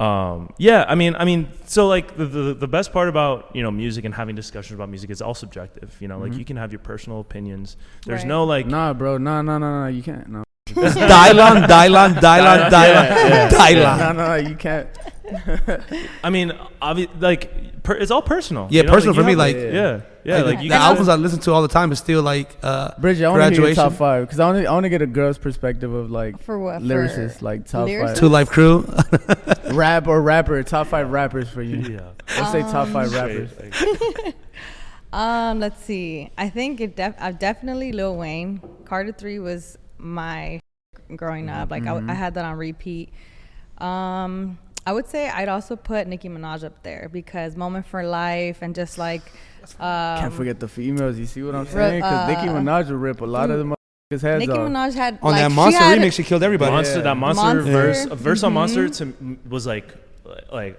[0.00, 0.32] Yeah.
[0.32, 3.62] um, yeah, I mean, I mean, so like the, the the best part about you
[3.62, 5.94] know music and having discussions about music is all subjective.
[6.00, 6.38] You know, like Mhm.
[6.38, 7.76] you can have your personal opinions.
[8.06, 8.28] There's Right.
[8.28, 8.66] no like.
[8.66, 9.18] Nah, bro.
[9.18, 9.86] Nah, nah, nah, nah.
[9.88, 10.26] You can't.
[10.28, 10.43] No.
[11.12, 13.48] Dylon, Dylon, Dylon, Dylon, Yeah, yeah.
[13.50, 14.16] Dylon.
[14.16, 14.88] No, no, you can't.
[16.22, 16.52] I mean,
[16.82, 18.68] obvi- like per, it's all personal.
[18.70, 18.92] Yeah, you know?
[18.92, 21.38] personal you for me, have, like- yeah, yeah, like, you the can albums I listen
[21.40, 23.74] to all the time is still like uh, Brigitte, I want to hear your Graduation.
[23.90, 24.68] top five because I want to.
[24.68, 26.80] I want to get a girl's perspective of like For what?
[26.82, 28.18] lyricists, like top lyricists?
[28.18, 28.82] 2 Live Crew.
[28.84, 30.62] five rap or rapper.
[30.62, 31.76] Top five rappers for you.
[31.94, 32.10] yeah.
[32.38, 33.50] Let's say top five rappers.
[33.52, 34.34] Straight, like-
[35.12, 36.30] Um, let's see.
[36.36, 38.60] I think it def- uh, definitely Lil Wayne.
[38.84, 40.60] Carter Three was my
[41.16, 41.70] growing up.
[41.70, 43.10] Like I w I I, had that on repeat.
[43.78, 48.58] Um, I would say I'd also put Nicki Minaj up there because Moment for Life
[48.62, 49.22] and just like
[49.80, 51.18] um, Can't forget the females.
[51.18, 52.00] You see what I'm saying?
[52.02, 54.68] Because Nicki uh, Minaj will rip a lot of the motherfuckers' heads Nicki off.
[54.70, 56.70] Minaj had On like, that Monster had- remix, she killed everybody.
[56.70, 57.02] Monster, Yeah.
[57.02, 57.72] that monster, Monster.
[57.72, 58.54] verse, a verse on Mhm.
[58.54, 59.94] Monster to was like,
[60.52, 60.78] like,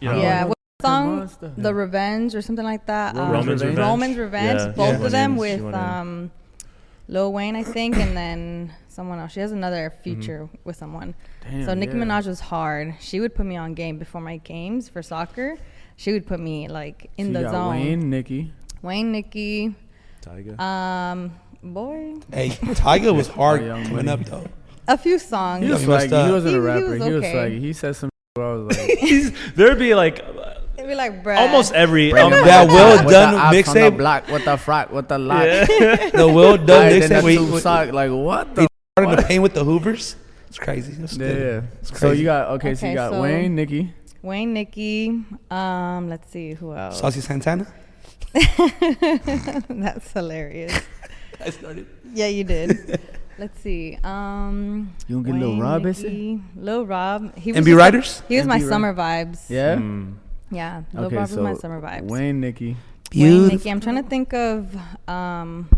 [0.00, 0.44] you know, Yeah, Yeah.
[0.46, 1.16] what song?
[1.16, 1.52] Monster.
[1.56, 3.14] The Revenge or something like that.
[3.14, 3.78] Roman's Roman's Revenge.
[3.78, 4.60] Roman's Revenge.
[4.60, 5.06] Yeah, Both yeah.
[5.06, 6.30] of them with um,
[7.12, 9.32] Lil Wayne, I think, and then someone else.
[9.32, 11.14] She has another feature with someone.
[11.42, 12.04] Damn, so Nicki yeah.
[12.04, 12.94] Minaj was hard.
[13.00, 15.56] She would put me on game before my games for soccer.
[15.96, 17.70] She would put me like in So the you got zone.
[17.70, 18.52] Wayne, Nicki.
[18.80, 19.74] Wayne, Nicki,
[20.22, 20.58] Tyga.
[20.58, 24.08] um, boy, Hey, Tyga was hard coming Money.
[24.08, 24.46] up though.
[24.88, 25.64] a few songs.
[25.66, 26.24] He was he messed swaggy.
[26.24, 26.32] He up.
[26.32, 26.86] wasn't He- a he rapper.
[26.98, 27.34] was He was okay.
[27.34, 27.58] swaggy.
[27.60, 28.10] He said some.
[28.38, 30.24] I was like, There'd be like
[30.82, 31.38] It'd be like, bruh.
[31.38, 33.96] almost every Bring um, that well With done the ops mixtape.
[33.96, 35.44] block with the frock with the lock.
[35.46, 36.10] yeah.
[36.10, 37.08] The Will Done mixtape.
[37.08, 38.62] that We tube sock, like what the?
[38.62, 38.68] He
[38.98, 40.16] started the pain with the Hoovers.
[40.48, 40.92] It's crazy.
[41.00, 41.38] It's Yeah, good.
[41.62, 41.78] yeah.
[41.80, 42.74] It's So you got okay.
[42.74, 43.94] so you got so- Wayne, Nicki.
[44.22, 45.22] Wayne, Nicki.
[45.50, 46.98] Um, let's see who else.
[47.00, 47.66] Saucy Santana.
[49.68, 50.72] That's hilarious.
[51.44, 51.86] I started.
[52.14, 53.00] Yeah, you did.
[53.38, 53.98] Let's see.
[54.04, 56.08] Um, You gonna get Lil Wayne, Rob, is it?
[56.12, 57.36] Nicki, Lil Rob.
[57.36, 58.22] He was MB just- Riders.
[58.28, 59.50] He was my MB Ri- summer vibes.
[59.50, 59.76] Yeah.
[59.76, 60.14] Mm.
[60.52, 60.82] Yeah.
[60.92, 62.08] Lil Okay, Rob so was my summer vibes.
[62.08, 62.76] Wayne, Nicki.
[63.14, 63.70] Wayne, Nicki.
[63.70, 64.76] I'm trying to think of
[65.08, 65.68] um,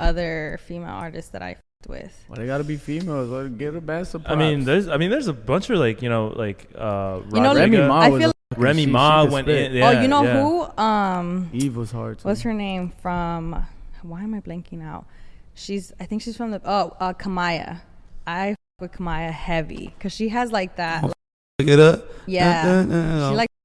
[0.00, 2.24] other female artists that I f***ed with.
[2.28, 3.30] Well, they gotta be females.
[3.30, 4.30] Well, Get a band support.
[4.30, 7.40] I mean, there's, I mean, there's a bunch of like, you know, like, uh, You
[7.40, 9.72] know, Remy Ma I feel a- Remy she- she Ma could went in.
[9.72, 10.40] Yeah, oh, you know yeah.
[10.42, 10.82] who?
[10.82, 12.18] Um, Eve was hard.
[12.18, 12.28] Too.
[12.28, 13.66] what's her name from?
[14.02, 15.04] Why am I blanking out?
[15.54, 15.92] She's.
[15.98, 16.60] I think she's from the.
[16.64, 17.80] Oh, uh, Kamaiyah.
[18.26, 21.02] I f- with Kamaiyah heavy because she has like that.
[21.04, 21.12] Oh,
[21.58, 22.04] Look it up.
[22.26, 22.62] yeah.
[22.88, 23.55] Uh, uh, uh, she like in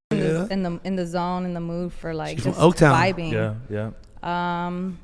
[0.47, 0.53] yeah.
[0.53, 2.93] in the in the zone in the mood for like She's from just Oaktown.
[2.95, 3.31] vibing.
[3.31, 3.55] Yeah,
[4.23, 4.65] yeah.
[4.67, 4.99] Um,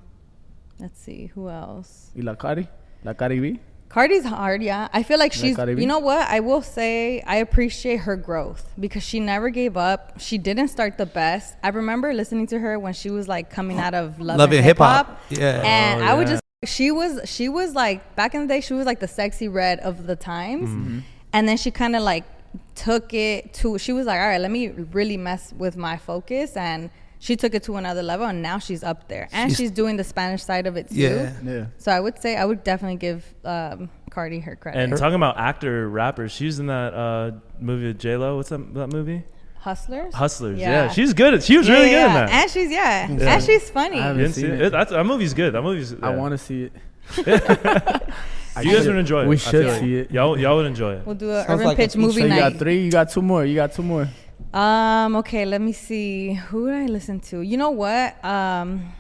[0.80, 2.12] let's see who else.
[2.16, 2.68] Y la Cari,
[3.04, 3.60] la Cari B.
[3.90, 4.90] Cardi's hard, yeah.
[4.92, 5.58] I feel like Like she's.
[5.58, 6.28] You know what?
[6.28, 10.20] I will say I appreciate her growth because she never gave up.
[10.20, 11.56] She didn't start the best.
[11.64, 14.58] I remember listening to her when she was like coming out of Love, Love and
[14.58, 15.08] and Hip hip hop.
[15.08, 15.62] Hop, Yeah.
[15.64, 16.42] and Oh, I would just.
[16.66, 17.22] She was.
[17.30, 18.60] She was like back in the day.
[18.62, 21.00] She was like the Sexyy Red of the times, Mm-hmm.
[21.32, 22.26] and then she kind of like
[22.76, 23.78] took it to.
[23.78, 26.89] She was like, all right, let me really mess with my focus and.
[27.20, 29.97] She took it to another level, and now she's up there, and She's- she's, doing
[29.97, 30.97] the Spanish side of it too.
[30.97, 31.34] Yeah.
[31.43, 31.66] Yeah.
[31.80, 34.80] So I would say I would definitely give um, Cardi her credit.
[34.80, 38.36] And talking about actor rappers, she's in that uh, movie with J Lo.
[38.38, 39.24] What's that, that movie?
[39.58, 40.14] Hustlers.
[40.14, 40.60] Hustlers.
[40.60, 40.70] Yeah.
[40.70, 40.89] Yeah.
[40.91, 41.41] she's good.
[41.41, 42.08] She was Yeah, really good yeah.
[42.08, 42.30] in that.
[42.30, 43.34] And she's yeah, Yeah.
[43.34, 43.99] and she's funny.
[43.99, 44.62] I haven't seen it.
[44.62, 44.72] it?
[44.72, 45.53] That's, that movie's good.
[45.53, 45.95] That movie's.
[45.99, 46.74] I want to see it.
[48.66, 49.28] You guys would enjoy it.
[49.28, 49.82] We I should feel like.
[49.82, 50.12] see it.
[50.12, 51.05] Y'all, y'all would enjoy it.
[51.05, 51.99] We'll do a Sounds urban like a pitch feature.
[52.01, 52.39] movie So you night.
[52.39, 52.84] got three.
[52.84, 53.45] You got two more.
[53.45, 54.08] You got two more.
[54.53, 55.16] Um.
[55.18, 55.45] Okay.
[55.45, 56.34] Let me see.
[56.34, 57.41] Who did I listen to?
[57.41, 58.24] You know what?
[58.24, 58.93] Um.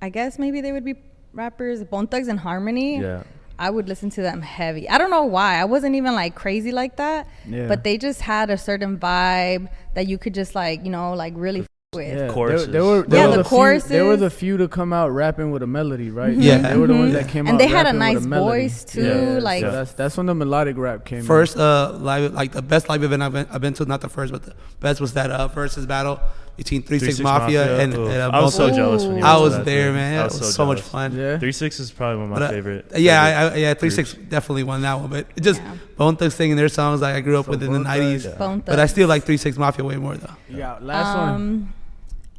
[0.00, 0.94] I guess maybe they would be
[1.32, 1.84] rappers.
[1.84, 3.00] Bone Thugs-n-Harmony.
[3.00, 3.22] Yeah.
[3.58, 4.88] I would listen to them heavy.
[4.88, 5.60] I don't know why.
[5.60, 7.28] I wasn't even like crazy like that.
[7.46, 7.68] Yeah.
[7.68, 11.34] But they just had a certain vibe that you could just like you know like
[11.36, 12.08] really f- with.
[12.18, 12.66] Yeah, choruses.
[12.68, 13.50] They, they were, they Yeah, were the few,
[13.88, 14.20] They were choruses.
[14.20, 16.34] the few to come out rapping with a melody, right?
[16.34, 16.58] Yeah.
[16.70, 17.50] They were the ones that came out.
[17.50, 18.62] And they had a nice melody.
[18.62, 19.04] voice too.
[19.04, 21.22] Yeah, like So that's that's when the melodic rap came.
[21.22, 24.08] First uh live like the best live event I've been, I've been to not the
[24.08, 26.18] first but the best was that uh versus battle
[26.56, 28.08] between Three 3 Six Six Mafia, and, Oof.
[28.10, 28.74] and uh, I was so Ooh.
[28.74, 29.94] jealous when you I went to was there, thing.
[29.94, 30.18] man.
[30.18, 31.16] I It was so, much fun.
[31.16, 31.38] Yeah.
[31.38, 32.86] Three Six is probably one of my But, uh, favorite.
[32.94, 34.10] Yeah, favorite I, I, yeah, Three groups.
[34.10, 35.08] Six definitely won that one.
[35.08, 35.74] But it just Yeah.
[35.96, 38.26] Bone Thugs singing their songs like I grew up So with in the nineties.
[38.26, 38.58] Yeah.
[38.66, 40.34] But I still like Three Six Mafia way more though.
[40.50, 41.72] Yeah, last one.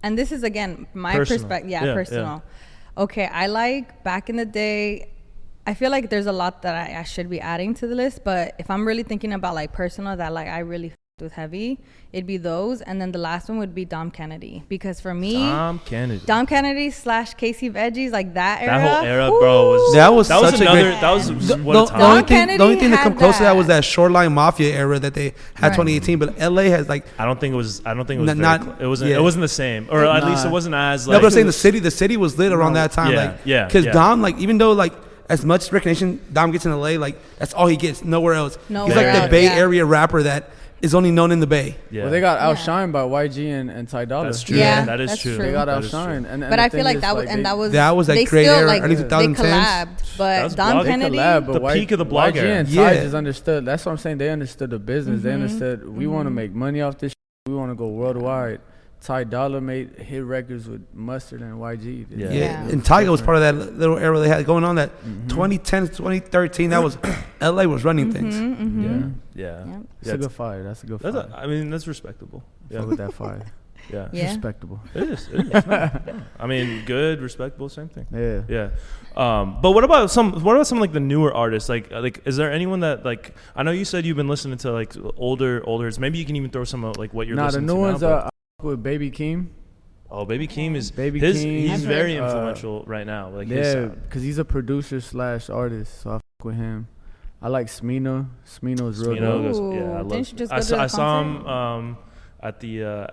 [0.04, 1.70] And this is again my perspective.
[1.70, 1.94] Yeah, Yeah, yeah.
[1.96, 2.44] personal.
[2.98, 5.10] Okay, I like back in the day.
[5.66, 8.24] I feel like there's a lot that I, I should be adding to the list,
[8.24, 10.92] but if I'm really thinking about like personal that like I really
[11.22, 11.78] with heavy,
[12.12, 15.36] it'd be those, and then the last one would be Dom Kennedy because for me,
[15.36, 16.26] Tom Kennedy.
[16.26, 18.80] Dom Kennedy slash Casey Veggies like that era.
[18.80, 21.28] that whole era, bro, was That was that was such a another great- that was
[21.48, 22.02] The, what the- a the time.
[22.02, 23.56] only Dom thing, Kennedy the only thing that had come close to that that.
[23.58, 25.76] was that Shoreline Mafia era that they had Right.
[25.76, 26.18] 2018.
[26.18, 27.84] But LA has like I don't think it was.
[27.86, 28.32] I don't think it was.
[28.32, 29.12] N- very not- cl- it wasn't.
[29.12, 29.18] yeah.
[29.18, 30.30] It wasn't the same, or at Nah.
[30.32, 31.14] least it wasn't as like.
[31.14, 33.12] no, but I'm saying the city, the city was lit around that time.
[33.14, 33.92] Yeah, like, yeah, Because yeah.
[33.92, 34.94] Dom, like, even though like
[35.30, 38.58] as much recognition Dom gets in LA, like that's all he gets, nowhere else.
[38.68, 39.52] Nowhere He's like the else, Bay yeah.
[39.54, 40.50] Area rapper that
[40.84, 41.76] is only known in the Bay.
[41.90, 42.04] yeah.
[42.04, 42.54] Well, they got Yeah.
[42.54, 44.26] outshined by YG and, and Ty Dolla.
[44.26, 44.58] That's true.
[44.58, 45.36] Yeah, that is that's true.
[45.38, 45.46] true.
[45.46, 45.98] They got That is true.
[46.00, 46.18] outshined.
[46.30, 48.18] And, and But I feel like that was, and they- that was That was, like,
[48.18, 51.18] they great still, era, like, early they collabed, but was Dom blog- Kennedy.
[51.18, 52.56] collab, but The Y- peak of the blog YG era.
[52.60, 53.04] and Ty Yeah.
[53.04, 53.66] just understood.
[53.66, 54.18] That's what I'm saying.
[54.18, 55.22] They understood the business.
[55.24, 55.34] They Mhm.
[55.36, 57.12] understood we want to make money off this.
[57.12, 57.18] Shit.
[57.48, 58.60] We want to go worldwide.
[59.04, 62.06] Ty Dolla made hit records with Mustard and YG.
[62.10, 62.28] Yeah.
[62.30, 62.34] Yeah.
[62.34, 62.70] Yeah.
[62.70, 64.76] And Tyga was part of that little era they had going on.
[64.76, 65.28] That Mhm.
[65.30, 66.98] 2010, 2013, that was
[67.42, 68.34] LA was running things.
[68.36, 69.14] Mhm, mhm.
[69.36, 69.72] Yeah, yeah.
[69.74, 69.82] Yep.
[70.02, 70.64] It's Yeah, a good fire.
[70.64, 71.30] That's a good That's fire.
[71.34, 72.44] a, I mean, that's respectable.
[72.70, 73.46] Fuck Yeah, with that fire.
[73.92, 74.08] yeah.
[74.14, 74.28] Yeah.
[74.30, 74.80] Respectable.
[74.96, 75.28] It is.
[75.34, 75.66] It is.
[75.68, 76.22] No, no.
[76.40, 78.08] I mean, good, respectable, same thing.
[78.10, 78.42] Yeah.
[78.48, 78.70] Yeah.
[79.18, 80.32] Um, but what about some?
[80.44, 81.68] What about some like the newer artists?
[81.68, 83.36] Like, uh, like, is there anyone that like?
[83.54, 85.92] I know you said you've been listening to like older, older.
[86.00, 87.80] Maybe you can even throw some of like what you're Nah, the listening new to
[87.80, 88.30] ones now, are but- I fuck
[88.64, 89.48] with Baby Keem.
[90.10, 91.38] oh, Baby Keem is Baby his.
[91.44, 91.60] Keem.
[91.62, 92.24] He's I've very heard.
[92.26, 93.30] influential right now.
[93.30, 96.88] Like Yeah, because he's a producer slash artist, so I fuck with him.
[97.42, 98.28] I like Smino.
[98.46, 99.44] Smino's real Smino dope.
[99.44, 101.46] goes, Ooh, yeah, I didn't you just I go to saw, the I saw him
[101.48, 101.98] um,
[102.42, 103.08] at the uh,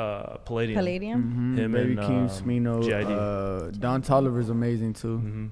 [0.00, 0.76] uh, Palladium.
[0.78, 1.54] Palladium.
[1.56, 2.82] Mhm, Him Baby and, Keem, um, Smino.
[2.82, 3.06] GID.
[3.06, 5.16] Uh, Don Toliver's amazing too.
[5.18, 5.46] hmm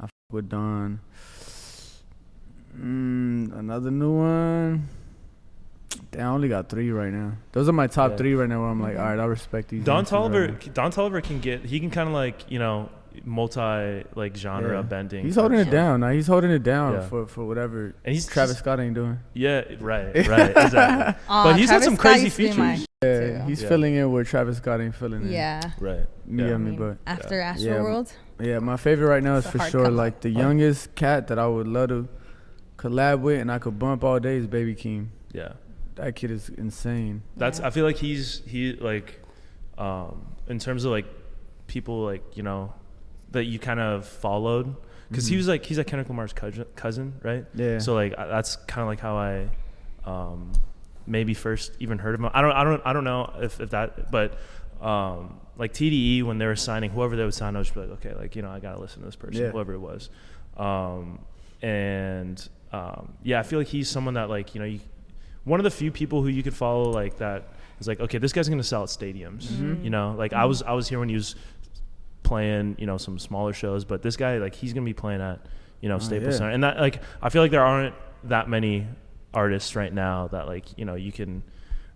[0.00, 1.00] I fuck with Don.
[2.76, 4.88] Mm, another new one.
[6.10, 7.32] Damn, I only got three right now.
[7.52, 8.16] Those are my top Yeah.
[8.16, 8.60] three right now.
[8.62, 9.00] Where I'm like, Mhm.
[9.00, 9.84] all right, I respect these.
[9.84, 10.48] Don youngsters Toliver.
[10.52, 10.74] right.
[10.74, 11.64] Don Toliver can get.
[11.64, 12.88] He can kind of like you know
[13.24, 14.82] multi like genre Yeah.
[14.82, 15.24] bending.
[15.24, 16.00] He's holding it down.
[16.00, 17.00] Now he's holding it down Yeah.
[17.00, 19.18] for for whatever And he's Travis just- Scott ain't doing.
[19.34, 21.14] Yeah, right, right, exactly.
[21.28, 22.86] Aw, But he's had Travis some crazy used to be my features.
[23.04, 23.68] Yeah, he's Yeah.
[23.68, 25.30] filling in where Travis Scott ain't filling in.
[25.32, 25.60] Yeah.
[25.80, 26.06] right.
[26.26, 26.48] Me Yeah.
[26.50, 27.54] and I me, mean, but after Yeah.
[27.54, 28.12] Astroworld.
[28.40, 31.26] yeah, my favorite right now is It's a for sure come like the youngest cat
[31.28, 32.08] that I would love to
[32.78, 35.08] collab with and I could bump all day is Baby Keem.
[35.32, 35.52] Yeah.
[35.98, 37.22] That kid is insane.
[37.36, 37.60] That's.
[37.60, 37.66] Yeah.
[37.66, 39.20] I feel like he's he like,
[39.76, 41.06] um, in terms of like
[41.66, 42.72] people like you know,
[43.32, 44.74] that you kind of followed
[45.10, 45.38] because he Mhm.
[45.38, 47.44] was like he's like Kendrick Lamar's cousin, cousin, right?
[47.54, 47.78] Yeah.
[47.78, 49.48] So like I- that's kind of like how I,
[50.04, 50.52] um,
[51.06, 52.30] maybe first even heard of him.
[52.32, 54.38] I don't I don't I don't know if if that but.
[54.80, 57.80] Um, like TDE when they were signing whoever they would sign, I was just be
[57.80, 59.50] like, okay, like you know, I gotta listen to this person, Yeah.
[59.50, 60.08] whoever it was.
[60.56, 61.18] Um,
[61.62, 64.78] and um, yeah, I feel like he's someone that like you know, you,
[65.48, 67.48] one of the few people who you could follow like that
[67.80, 69.46] is like, okay, this guy's gonna sell at stadiums.
[69.46, 69.82] Mhm.
[69.84, 71.34] You know, like I was I was here when he was
[72.22, 75.40] playing, you know, some smaller shows, but this guy like he's gonna be playing at
[75.80, 76.38] you know Oh, Staples yeah.
[76.38, 77.94] Center, and that like I feel like there aren't
[78.24, 78.86] that many
[79.32, 81.42] artists right now that like you know you can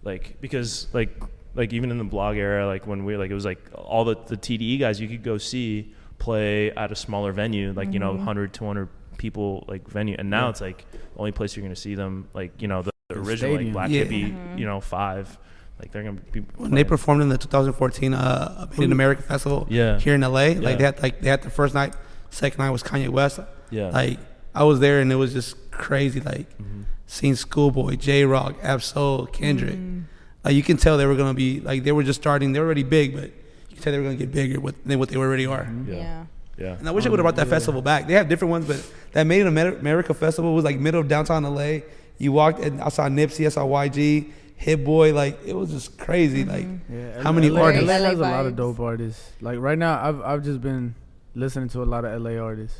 [0.02, 1.10] like because like
[1.54, 4.16] like even in the blog era like when we like it was like all the
[4.26, 8.12] the TDE guys you could go see play at a smaller venue like you know
[8.12, 8.18] Mhm.
[8.18, 8.88] 100 200
[9.18, 10.50] people like venue and now Yeah.
[10.50, 13.28] it's like the only place you're gonna see them like you know the, the The
[13.28, 13.72] original like.
[13.72, 14.04] Black Yeah.
[14.04, 14.58] Hippie Mhm.
[14.58, 15.38] you know five
[15.80, 19.66] like they're gonna be When they performed in the 2014 uh, Made in America Festival
[19.70, 20.60] yeah here in LA, Yeah.
[20.60, 21.94] like they had like they had the first night,
[22.30, 23.40] second night was Kanye West.
[23.70, 24.18] yeah Like
[24.54, 26.20] I was there and it was just crazy.
[26.20, 26.84] Like Mhm.
[27.06, 29.76] seeing Schoolboy, J Rock, Ab-Soul, Kendrick.
[29.78, 30.02] Mm.
[30.44, 32.52] Like you can tell they were gonna be like they were just starting.
[32.52, 33.24] They were already big, but
[33.70, 35.64] you can tell they were gonna get bigger with, than what they already are.
[35.64, 35.88] Mhm.
[35.88, 35.94] Yeah.
[35.94, 36.22] Yeah.
[36.58, 37.56] yeah And I wish I would have brought that Yeah.
[37.58, 38.06] festival back.
[38.06, 38.78] They have different ones, but
[39.12, 41.80] that Made in Amer- America festival was like middle of downtown LA.
[42.22, 45.12] You walked and I saw Nipsey, I saw YG, Hit Boy.
[45.12, 46.44] Like it was just crazy.
[46.44, 47.88] Like Yeah, How many LA, artists?
[47.88, 49.32] LA LA has a lot of dope artists.
[49.40, 50.94] Like right now, I've I've just been
[51.34, 52.78] listening to a lot of LA artists.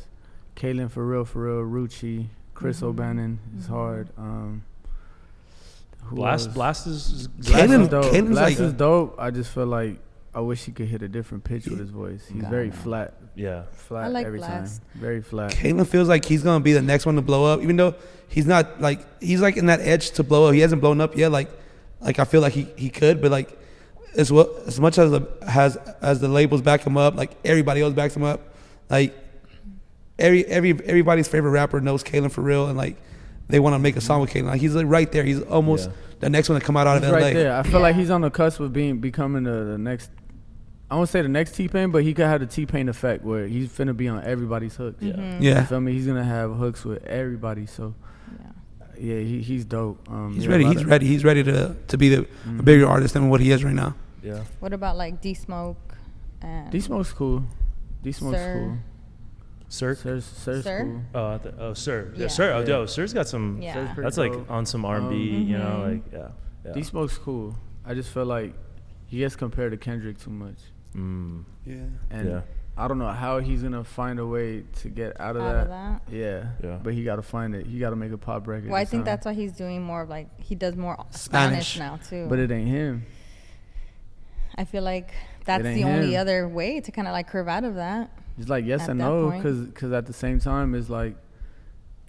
[0.55, 2.83] Kalan for real, for real, Rucci, Chris Mhm.
[2.87, 3.69] O'Bannon is Mhm.
[3.69, 4.07] hard.
[4.17, 4.63] Um,
[6.03, 6.47] who Blxst else?
[6.47, 8.05] Blxst is, is Blxst Kalan- is dope.
[8.05, 9.15] Kalan's Blxst like- is dope.
[9.19, 9.99] I just feel like
[10.35, 12.25] I wish he could hit a different pitch with his voice.
[12.31, 14.47] He's very flat, yeah flat I like every Blxst.
[14.47, 14.69] time.
[14.95, 15.51] Very flat.
[15.51, 17.93] Caitlyn feels like he's gonna be the next one to blow up, even though
[18.29, 20.53] he's not like he's like in that edge to blow up.
[20.55, 21.31] He hasn't blown up yet.
[21.31, 21.49] Like
[22.01, 23.57] like I feel like he, he could, but like
[24.15, 27.81] as well as much as the has as the labels back him up, like everybody
[27.81, 28.41] else backs him up.
[28.89, 29.13] Like
[30.19, 32.97] every every everybody's favorite rapper knows Caitlyn for real, and like
[33.49, 34.45] they want to make a song with Kane.
[34.45, 35.23] Like he's like right there.
[35.23, 35.95] He's almost Yeah.
[36.21, 37.19] the next one to come out out He's of LA.
[37.19, 37.53] right there.
[37.55, 40.09] I feel like he's on the cusp of being becoming the, the next.
[40.91, 43.23] I won't say the next T Pain, but he could have the T Pain effect
[43.23, 45.01] where he's finna be on everybody's hooks.
[45.01, 45.13] Yeah.
[45.13, 45.41] Mhm.
[45.41, 45.93] You feel me?
[45.93, 47.65] He's gonna have hooks with everybody.
[47.65, 47.95] So
[48.39, 48.45] Yeah.
[49.15, 50.07] yeah, he, he's dope.
[50.11, 50.65] Um, he's yeah, ready.
[50.65, 51.07] He's of- ready.
[51.07, 52.59] He's ready to to be the Mhm.
[52.59, 53.95] a bigger artist than what he is right now.
[54.21, 54.43] Yeah.
[54.59, 55.77] What about like D Smoke
[56.69, 57.43] D Smoke's cool.
[58.03, 58.77] D Smoke's cool.
[59.69, 59.95] Sir.
[59.95, 60.81] Sir's, Sir's Sir?
[60.83, 61.01] cool.
[61.15, 62.11] Oh, I th- oh, sir.
[62.15, 62.27] Yeah, Yeah.
[62.27, 62.53] sir.
[62.53, 62.67] Oh, Yeah.
[62.67, 63.59] yo, sir's got some.
[63.59, 63.73] Yeah.
[63.73, 64.51] Sir's pretty That's like dope.
[64.51, 65.35] on some R&B.
[65.35, 65.91] Um, You know, Mhm.
[65.93, 66.27] like yeah.
[66.65, 66.71] yeah.
[66.73, 67.55] D Smoke's cool.
[67.83, 68.53] I just feel like
[69.07, 70.57] he gets compared to Kendrick too much,
[70.95, 71.75] Mm, Yeah.
[72.11, 72.41] and yeah.
[72.75, 75.61] I don't know how he's gonna find a way to get out of, out that.
[75.63, 76.01] of that.
[76.11, 76.45] Yeah.
[76.63, 76.79] Yeah.
[76.81, 77.67] But he got to find it.
[77.67, 78.69] He got to make a pop record.
[78.69, 79.05] Well, I think something.
[79.05, 81.75] that's why he's doing more of like he does more Spanish.
[81.75, 82.27] Spanish, now too.
[82.27, 83.05] But it ain't him.
[84.55, 85.13] I feel like
[85.45, 86.21] that's ain't the only him.
[86.21, 88.11] other way to kind of like curve out of that.
[88.39, 89.43] It's like yes and no, point.
[89.43, 91.15] because at the same time, it's like,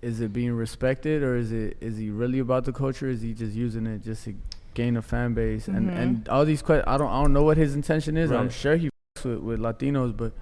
[0.00, 3.08] is it being respected or is it is he really about the culture?
[3.08, 4.34] Is he just using it just to
[4.74, 5.68] gain a fan base?
[5.68, 5.96] And Mhm.
[5.98, 8.30] and all these questions, I don't I don't know what his intention is.
[8.30, 10.32] I'm sure he f- with, with Latinos, but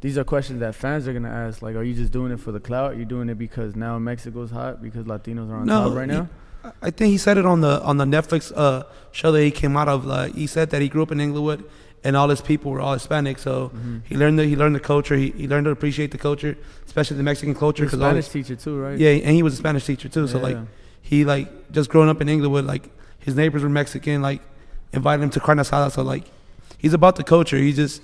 [0.00, 1.62] these are questions that fans are gonna ask.
[1.62, 2.96] Like, are you just doing it for the clout?
[2.96, 6.16] You're doing it because now Mexico's hot because Latinos are on No, top right he-
[6.16, 6.28] now?
[6.64, 9.50] I- I think he said it on the on the Netflix uh, show that he
[9.50, 10.04] came out of.
[10.04, 11.64] Like he said that he grew up in Inglewood,
[12.04, 13.38] and all his people were all Hispanic.
[13.38, 14.02] So Mhm.
[14.08, 15.16] he learned the, he learned the culture.
[15.16, 17.84] He, he learned to appreciate the culture, especially the Mexican culture.
[17.84, 18.98] Because Spanish teacher too, right?
[18.98, 20.26] yeah, and he was a Spanish teacher too.
[20.28, 20.56] So like
[21.00, 22.84] he like just growing up in Inglewood, like
[23.22, 24.22] his neighbors were Mexican.
[24.22, 24.40] Like
[24.92, 25.90] invited him to carne asada.
[25.90, 26.24] So like
[26.78, 27.56] he's about the culture.
[27.58, 28.02] He just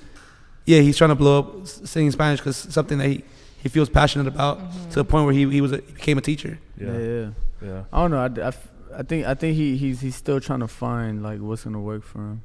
[0.64, 3.24] yeah, he's trying to blow up singing Spanish because something that he,
[3.62, 4.58] he feels passionate about
[4.90, 6.58] to the point where he he was a, he became a teacher.
[6.76, 6.98] yeah, Yeah.
[6.98, 7.30] yeah.
[7.60, 7.84] Yeah.
[7.92, 8.42] I don't know.
[8.44, 8.52] I
[8.96, 12.04] I think I think he he's he's still trying to find like what's gonna work
[12.04, 12.42] for him.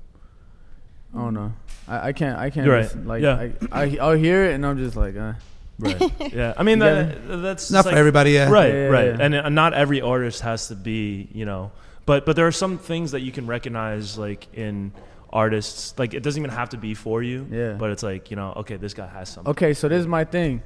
[1.16, 1.54] I don't know.
[1.88, 2.84] I, I can't I can't You're right.
[2.84, 3.08] listen.
[3.08, 3.50] like Yeah.
[3.72, 5.34] I, I I'll hear it and I'm just like uh.
[5.80, 6.12] Right.
[6.34, 6.54] yeah.
[6.56, 8.32] I mean, that, that's Not it's for everybody.
[8.32, 8.50] Yeah.
[8.50, 9.18] Right, Yeah, right, yeah.
[9.20, 11.72] and uh, not every artist has to be, you know,
[12.06, 14.92] but but there are some things that you can recognize, like in
[15.32, 17.74] artists, like it doesn't even have to be for you, Yeah.
[17.74, 19.52] But it's like you know, okay, this guy has something.
[19.52, 20.62] Okay, so this is my thing.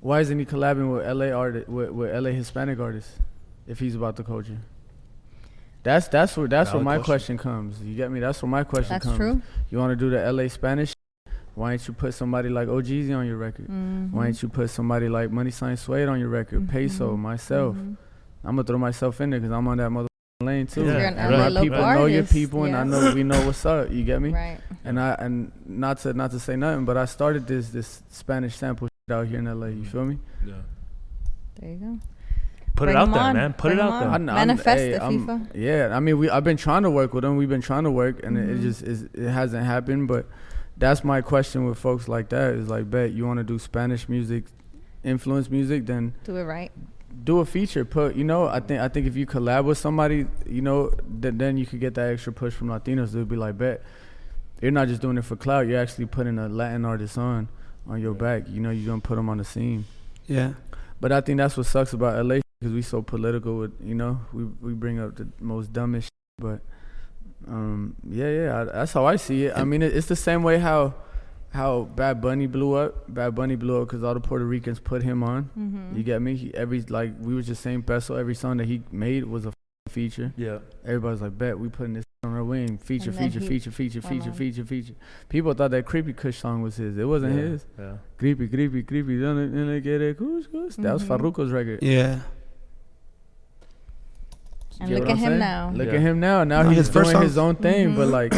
[0.00, 3.12] Why isn't he collabing with LA artist with, with LA Hispanic artists
[3.68, 4.58] if he's about the culture?
[5.82, 7.38] That's that's where that's where my question.
[7.38, 7.82] question comes.
[7.82, 8.20] You get me?
[8.20, 9.16] That's where my question That's comes.
[9.16, 9.42] true.
[9.70, 10.92] You want to do the LA Spanish?
[11.54, 13.66] Why ain't you put somebody like OGZ on your record?
[13.68, 14.12] Mhm.
[14.12, 16.68] Why ain't you put somebody like Money Sign Suede on your record?
[16.68, 17.18] Peso, Mhm.
[17.18, 17.76] myself.
[17.76, 17.96] Mhm.
[18.44, 20.08] I'm gonna throw myself in there because I'm on that mother
[20.42, 20.84] lane too.
[20.84, 23.12] Yeah, You're an And LA my local people know your artist, people, and I know
[23.14, 23.90] we know what's up.
[23.92, 24.32] You get me?
[24.32, 24.58] Right.
[24.84, 28.56] And I and not to not to say nothing, but I started this this Spanish
[28.56, 29.66] sample shit out here in LA.
[29.68, 30.18] You feel me?
[30.46, 30.54] Yeah.
[31.60, 31.98] There you go.
[32.76, 33.36] Put Bring it out there, on.
[33.36, 33.52] man.
[33.52, 34.08] Put Bring it 'em out there.
[34.08, 34.14] on.
[34.14, 35.46] I kn- I'm- Manifest hey, it, I'm- Feefa.
[35.54, 37.36] Yeah, I mean, we I've been trying to work with them.
[37.36, 38.62] We've been trying to work, and it, it Mhm.
[38.62, 40.08] just is it hasn't happened.
[40.08, 40.24] But
[40.80, 44.08] that's my question with folks like that is like, bet you want to do Spanish
[44.08, 44.44] music,
[45.04, 46.72] influence music, then Do it right.
[47.24, 47.84] do a feature.
[47.84, 50.90] Put you know, I think I think if you collab with somebody, you know,
[51.22, 53.12] th- then you could get that extra push from Latinos.
[53.12, 53.82] They'll be like, bet
[54.60, 55.66] you're not just doing it for clout.
[55.66, 57.48] You're actually putting a Latin artist on
[57.86, 58.48] on your back.
[58.48, 59.84] You know, you're gonna put them on the scene.
[60.26, 60.54] Yeah.
[61.00, 63.56] But I think that's what sucks about LA because we so political.
[63.56, 66.06] With you know, we we bring up the most dumbest.
[66.06, 66.60] Shit, but
[67.48, 69.56] um, yeah, yeah, I, that's how I see it.
[69.56, 70.94] I mean, it, it's the same way how
[71.52, 73.12] how Bad Bunny blew up.
[73.12, 75.50] Bad Bunny blew up because all the Puerto Ricans put him on.
[75.58, 75.96] Mm-hmm.
[75.96, 76.36] You get me?
[76.36, 78.14] He, every like we was just saying, Peso.
[78.16, 79.52] Every song that he made was a
[79.88, 80.32] feature.
[80.36, 80.58] Yeah.
[80.84, 82.78] Everybody's like, bet we putting this on our wing.
[82.78, 84.34] Feature, feature, he feature, feature, feature, on.
[84.34, 84.94] feature, feature.
[85.28, 86.96] People thought that Krippy Kush song was his.
[86.96, 87.42] It wasn't yeah.
[87.42, 87.66] his.
[87.78, 87.96] Yeah.
[88.18, 89.20] Creepy, creepy, creepy.
[89.20, 90.18] Don't it get it?
[90.18, 90.76] Kush, kush.
[90.76, 91.08] That was Mhm.
[91.08, 91.80] Farruko's record.
[91.82, 92.20] Yeah.
[94.80, 95.38] And You look at I'm him saying?
[95.38, 95.70] now.
[95.74, 95.94] Look Yeah.
[95.94, 96.44] at him now.
[96.44, 97.94] Now No, he's his first doing his own thing.
[97.94, 98.12] But Mhm.
[98.12, 98.34] like,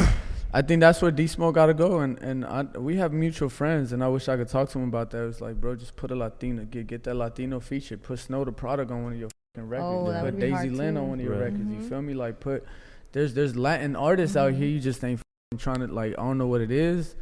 [0.53, 2.01] I think that's where D Smoke gotta go.
[2.01, 4.89] And and I, we have mutual friends, and I wish I could talk to him
[4.89, 5.27] about that.
[5.29, 7.97] It's like, bro, just put a Latino, get get that Latino feature.
[7.97, 9.89] Put Snow Tha Product on one of your fucking records.
[10.09, 11.43] Oh, that put would be Daisy hard Lynn on one of your Right.
[11.45, 11.61] records.
[11.71, 11.89] You Mhm.
[11.89, 12.15] feel me?
[12.15, 12.65] Like, put
[13.13, 14.57] there's there's Latin artists out Mhm.
[14.57, 14.69] here.
[14.69, 16.13] You just ain't fucking trying to like.
[16.19, 17.15] I don't know what it is.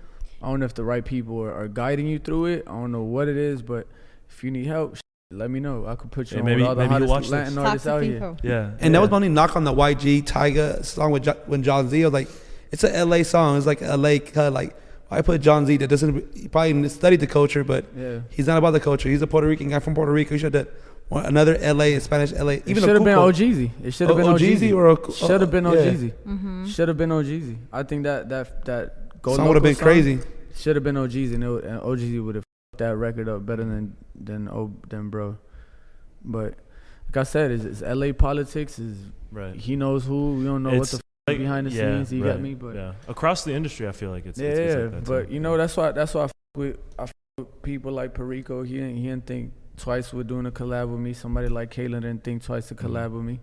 [0.43, 2.65] I don't know if the right people are, are guiding you through it.
[2.67, 3.87] I don't know what it is, but
[4.31, 4.97] if you need help,
[5.33, 5.87] let me know.
[5.87, 7.55] I could put you Yeah, on maybe- with all the maybe you'll hottest watch Latin
[7.55, 7.55] this.
[7.55, 8.13] Talk artists to out here.
[8.15, 8.37] people.
[8.43, 8.71] Yeah.
[8.81, 9.11] And that was yeah.
[9.13, 12.29] my only knock on the YG Tyga song with jo- when Jon Z was like,
[12.73, 13.57] it's a LA song.
[13.57, 14.53] It's like LA cut.
[14.53, 14.77] Like
[15.11, 18.21] I put Jon Z that doesn't he probably studied the culture, but Yeah.
[18.31, 19.09] he's not about the culture.
[19.09, 20.35] He's a Puerto Rican guy from Puerto Rico.
[20.35, 20.75] He should have done
[21.09, 22.55] one- another LA Spanish LA.
[22.55, 23.71] It Even should have been OGZ.
[23.85, 24.75] It should have Oh, been OGZ OGZ.
[24.75, 25.81] or a- should have been oh, yeah.
[25.93, 26.13] OGZ.
[26.27, 26.67] Mm-hmm.
[26.67, 27.57] Should have been OGZ.
[27.73, 30.19] I think that that that Go song would have been crazy.
[30.57, 32.45] Should have been OGZ, and, it, would- and OGZ would have
[32.81, 35.39] that record up better than than oh, than bro.
[36.25, 36.55] But
[37.09, 38.79] like I said, it's, it's LA politics.
[38.79, 38.99] Is
[39.33, 39.55] Right.
[39.55, 40.35] he knows who?
[40.39, 42.55] We don't know It's what the like- behind the yeah, scenes, you right, get me?
[42.55, 44.83] But- yeah, across the industry, I feel like it's yeah, it's, it's yeah.
[44.83, 45.35] like that but too.
[45.35, 48.63] you know that's why that's why I f- with I f- with people like Perico.
[48.65, 51.13] He didn't he didn't think twice with doing a collab with me.
[51.13, 53.39] Somebody like Caitlyn didn't think twice to collab with me.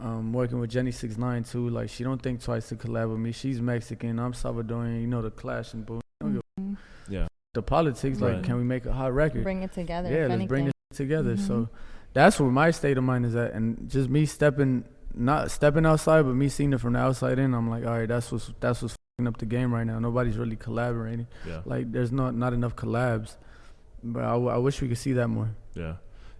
[0.00, 3.18] Um, working with Jenny Six Nine too, like she don't think twice to collab with
[3.18, 3.32] me.
[3.32, 5.00] She's Mexican, I'm Salvadorian.
[5.00, 6.00] You know the clash and boom.
[6.24, 6.76] Mhm.
[7.08, 7.26] Yeah.
[7.54, 9.42] The politics, like, can we make a hot record?
[9.42, 10.10] Bring it together.
[10.10, 11.34] yeah, if let's bring it together.
[11.34, 11.46] Mhm.
[11.46, 11.68] So
[12.12, 14.84] that's where my state of mind is at, and just me stepping,
[15.14, 17.54] not stepping outside, but me seeing it from the outside in.
[17.54, 18.96] I'm like, all right, that's what's that's what's
[19.26, 19.98] up the game right now.
[19.98, 21.26] Nobody's really collaborating.
[21.46, 21.62] Yeah.
[21.64, 23.36] Like, there's not not enough collabs,
[24.04, 25.48] but I wish we could see that more.
[25.74, 25.94] Yeah.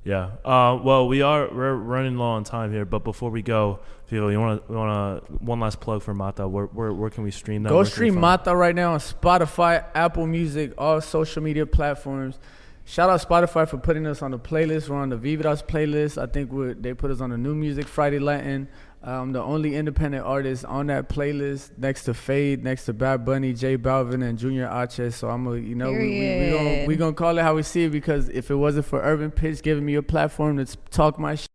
[0.08, 0.30] Yeah.
[0.42, 3.80] Uh, well, we are we're running low on time here, but before we go,
[4.10, 6.48] Figo, you want to want to one last plug for Mata?
[6.48, 7.68] Where where, where can we stream that?
[7.68, 12.38] Go Where stream Mata right now on Spotify, Apple Music, all social media platforms.
[12.86, 14.88] Shout out Spotify for putting us on the playlist.
[14.88, 16.16] We're on the Vibras playlist.
[16.16, 18.66] I think we're, they put us on the New Music Friday Latin.
[19.02, 23.52] I'm the only independent artist on that playlist, next to Feid, next to Bad Bunny,
[23.52, 25.14] J Balvin, and Junior H.
[25.14, 27.62] So I'm a, you know, we, we, we gonna we gonna call it how we
[27.62, 31.18] see it because if it wasn't for Urban Pitch giving me a platform to talk
[31.18, 31.48] my shit,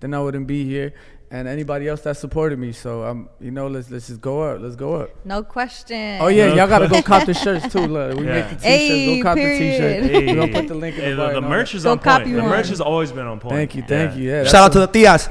[0.00, 0.92] then I wouldn't be here.
[1.32, 2.72] And anybody else that supported me.
[2.72, 4.60] So I'm, you know, let's let's just go up.
[4.60, 5.10] Let's go up.
[5.24, 6.18] No question.
[6.20, 7.86] Oh yeah, No y'all gotta go cop the shirts too.
[7.86, 8.32] Look, we Yeah.
[8.32, 8.64] make the t-shirts.
[8.64, 9.60] Hey, go cop period.
[9.60, 9.64] the
[10.08, 10.10] t-shirt.
[10.10, 11.76] Hey, We're gonna put the link in hey, the the, bio the merch that.
[11.76, 12.34] is Go on copy point.
[12.34, 12.50] The one.
[12.50, 13.54] merch has always been on point.
[13.54, 14.28] Thank you, thank you.
[14.28, 14.42] Yeah.
[14.42, 15.28] Shout out to the Tias.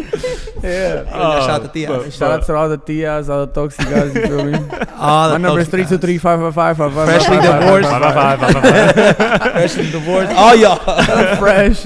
[0.64, 1.04] Yeah.
[1.10, 1.88] shout out to Tias.
[1.88, 4.14] but- Shout out to all the tias, all the toxic guys.
[4.16, 4.54] You feel me?
[5.00, 7.08] All My number is folks three two three five five five five five.
[7.08, 7.90] Freshly divorced.
[7.90, 9.52] Five, five, five, five, five, five.
[9.54, 10.32] Freshly divorced.
[10.34, 11.36] All y'all.
[11.38, 11.84] Fresh,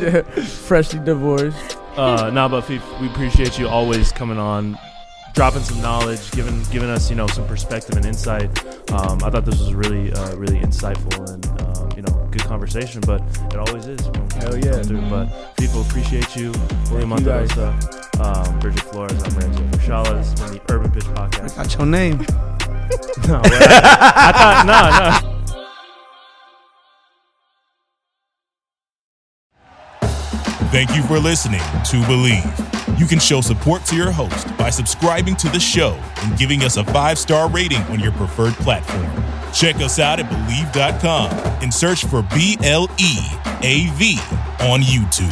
[0.67, 1.77] freshly divorced.
[1.97, 4.77] uh, no, but Fif, we appreciate you always coming on,
[5.35, 8.49] dropping some knowledge, giving giving us you know some perspective and insight.
[8.91, 11.45] Um, I thought this was really uh, really insightful and
[11.77, 13.21] um, you know good conversation, but
[13.53, 14.01] it always is.
[14.37, 14.81] Hell yeah.
[14.81, 15.01] through.
[15.09, 16.51] But people appreciate you,
[16.89, 17.49] William you guys.
[17.51, 20.17] Monterroza, um, Brigitte Flores, I'm Ramsey Abushahla.
[20.17, 21.57] This has been the Urban Pitch Podcast.
[21.57, 22.25] I Got your name.
[23.27, 25.39] No, well, I thought no no.
[30.71, 32.99] Thank you for listening to Bleav.
[32.99, 36.77] You can show support to your host by subscribing to the show and giving us
[36.77, 39.05] a five star rating on your preferred platform.
[39.53, 43.17] Check us out at Bleav.com and search for B L E
[43.61, 44.17] A V
[44.61, 45.31] on YouTube.